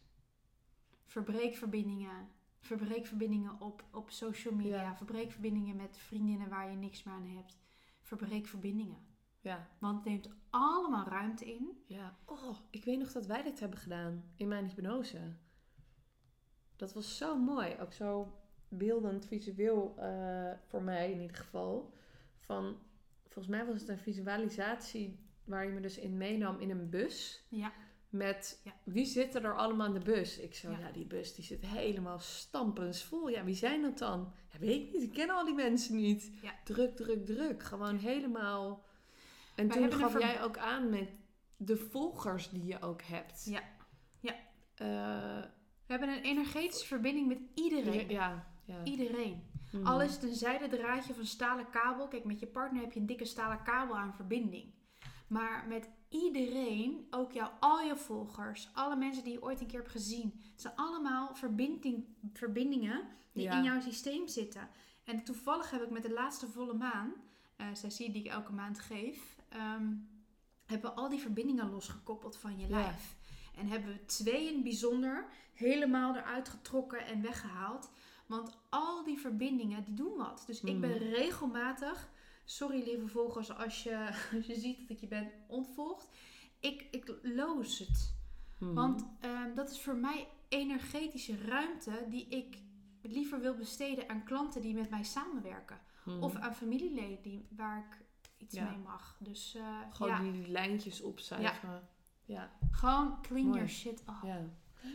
[1.04, 2.28] Verbreek verbindingen.
[2.60, 4.82] Verbreek verbindingen op, op social media.
[4.82, 4.96] Ja.
[4.96, 7.58] Verbreek verbindingen met vriendinnen waar je niks meer aan hebt.
[8.02, 9.06] Verbreek verbindingen.
[9.40, 9.68] Ja.
[9.78, 11.82] Want het neemt allemaal ruimte in.
[11.86, 12.16] Ja.
[12.24, 14.32] Oh, ik weet nog dat wij dit hebben gedaan.
[14.36, 15.36] In mijn hypnose.
[16.78, 17.76] Dat was zo mooi.
[17.80, 18.32] Ook zo
[18.68, 21.92] beeldend, visueel eh, voor mij in ieder geval.
[22.38, 22.76] Van,
[23.22, 27.44] volgens mij was het een visualisatie waar je me dus in meenam in een bus.
[27.48, 27.72] Ja.
[28.08, 28.72] Met Ja.
[28.84, 30.38] wie zitten er allemaal in de bus?
[30.38, 30.78] Ik zo, Ja.
[30.78, 33.28] ja, die bus die zit helemaal stampensvol.
[33.28, 34.32] Ja, wie zijn dat dan?
[34.52, 35.02] Ja, weet ik niet.
[35.02, 36.30] Ik ken al die mensen niet.
[36.42, 36.54] Ja.
[36.64, 37.62] Druk, druk, druk.
[37.62, 38.84] Gewoon helemaal.
[39.54, 41.08] En Wij toen gaf jij ook aan met
[41.56, 43.44] de volgers die je ook hebt.
[43.44, 43.62] Ja.
[44.20, 44.34] Ja.
[44.74, 45.44] Eh,
[45.88, 48.08] We hebben een energetische verbinding met iedereen.
[48.10, 48.84] ja, ja.
[48.84, 49.42] Iedereen.
[49.72, 49.86] Mhm.
[49.86, 52.08] Al is het een zijden draadje een stalen kabel.
[52.08, 54.72] Kijk, met je partner heb je een dikke stalen kabel aan verbinding.
[55.28, 59.78] Maar met iedereen, ook jou, al je volgers, alle mensen die je ooit een keer
[59.78, 60.40] hebt gezien.
[60.52, 63.56] Het zijn allemaal verbinding, verbindingen die Ja.
[63.58, 64.68] in jouw systeem zitten.
[65.04, 67.12] En toevallig heb ik met de laatste volle maan,
[67.56, 69.92] eh sessie die ik elke maand geef, ehm,
[70.66, 73.16] hebben we al die verbindingen losgekoppeld van je lijf.
[73.58, 77.90] En hebben we twee in bijzonder helemaal eruit getrokken en weggehaald.
[78.26, 80.42] Want al die verbindingen, die doen wat.
[80.46, 80.98] Dus ik ben Mhm.
[81.14, 82.08] regelmatig...
[82.44, 86.08] Sorry lieve volgers als je, als je ziet dat ik je ben ontvolgd.
[86.60, 88.14] Ik, ik loos het.
[88.58, 88.74] Mhm.
[88.74, 92.58] Want ehm, dat is voor mij energetische ruimte die ik
[93.02, 95.80] liever wil besteden aan klanten die met mij samenwerken.
[96.04, 96.22] Mhm.
[96.22, 98.04] Of aan familieleden die, waar ik
[98.38, 98.64] iets Ja.
[98.70, 99.16] mee mag.
[99.20, 101.68] Dus eh, Gewoon ja, die lijntjes opzuigen.
[101.70, 101.88] Ja.
[102.70, 103.56] Gewoon clean Mooi.
[103.58, 104.14] your shit up.
[104.22, 104.40] ja.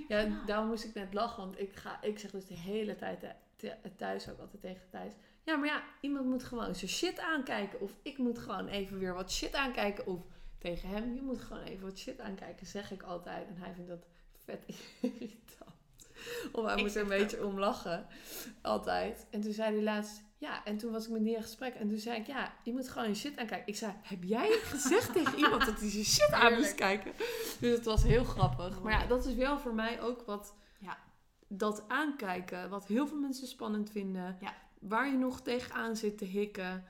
[0.08, 1.44] Ja, daarom moest ik net lachen.
[1.44, 4.90] Want ik, ga, ik zeg dus de hele tijd th- th- thuis ook altijd tegen
[4.90, 5.14] Thijs.
[5.44, 7.82] Ja, maar ja, iemand moet gewoon zijn shit aankijken.
[7.82, 10.08] Of ik moet gewoon even weer wat shit aankijken.
[10.08, 10.20] Of
[10.58, 13.48] tegen hem, je moet gewoon even wat shit aankijken, zeg ik altijd.
[13.48, 14.06] En hij vindt dat
[14.44, 14.64] vet
[15.02, 15.72] irritant.
[16.52, 18.06] Of hij Ik moet er een beetje om lachen.
[18.62, 19.28] Altijd.
[19.30, 21.74] En toen zei hij laatst, ja, en toen was ik met die in gesprek.
[21.74, 23.68] En toen zei ik, ja, je moet gewoon je shit aankijken.
[23.68, 27.12] Ik zei, heb jij gezegd tegen iemand dat hij zijn shit aan moest kijken?
[27.60, 28.82] Dus het was heel grappig.
[28.82, 30.56] Maar ja, dat is wel voor mij ook wat...
[30.80, 30.98] Ja.
[31.48, 34.38] Dat aankijken, wat heel veel mensen spannend vinden.
[34.42, 34.54] Ja.
[34.80, 36.86] Waar je nog tegenaan zit te hikken.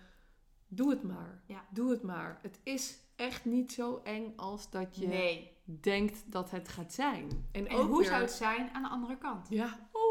[0.67, 1.43] Doe het maar.
[1.47, 1.65] Ja.
[1.69, 2.39] Doe het maar.
[2.41, 5.51] Het is echt niet zo eng als dat je Nee.
[5.65, 7.47] denkt dat het gaat zijn.
[7.51, 9.47] En, En ook hoe weer- zou het zijn aan de andere kant?
[9.49, 9.79] Ja.
[9.91, 10.01] Oh,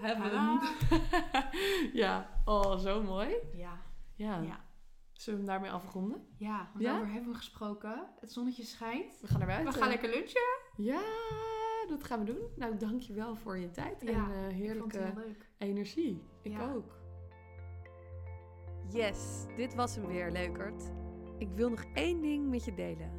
[0.00, 0.22] heaven.
[0.30, 0.60] Tadaa.
[2.02, 2.30] ja.
[2.44, 3.34] Oh, zo mooi.
[3.52, 3.82] Ja.
[4.14, 4.40] Ja.
[4.40, 4.66] Ja.
[5.12, 6.26] Zullen we hem daarmee afronden?
[6.36, 6.90] Ja, want Ja?
[6.90, 8.06] daarover hebben we gesproken.
[8.20, 9.20] Het zonnetje schijnt.
[9.20, 9.80] We gaan naar We buiten.
[9.80, 10.42] gaan lekker lunchen.
[10.76, 11.00] Ja,
[11.88, 12.48] dat gaan we doen.
[12.56, 15.50] Nou, dankjewel voor je tijd Ja, en eh, Ik vond het heerlijke heel leuk.
[15.58, 16.22] energie.
[16.42, 16.72] Ik Ja.
[16.72, 16.96] ook.
[18.90, 20.92] Yes, dit was hem weer, leukert.
[21.38, 23.10] Ik wil nog één ding met je delen.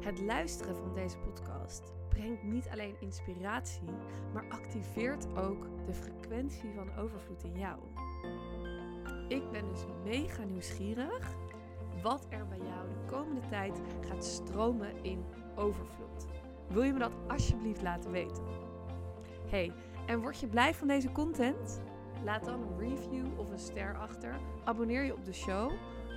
[0.00, 3.88] Het luisteren van deze podcast brengt niet alleen inspiratie,
[4.32, 7.78] maar activeert ook de frequentie van overvloed in jou.
[9.28, 11.36] Ik ben dus mega nieuwsgierig
[12.02, 16.26] wat er bij jou de komende tijd gaat stromen in overvloed.
[16.68, 18.44] Wil je me dat alsjeblieft laten weten?
[19.48, 19.72] Hey,
[20.06, 21.80] en word je blij van deze content?
[22.24, 24.34] Laat dan een review of een ster achter.
[24.64, 25.72] Abonneer je op de show.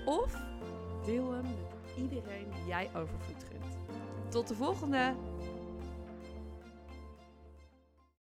[0.05, 0.35] Of
[1.05, 3.77] deel hem met iedereen die jij overvloed gunt.
[4.29, 5.13] Tot de volgende!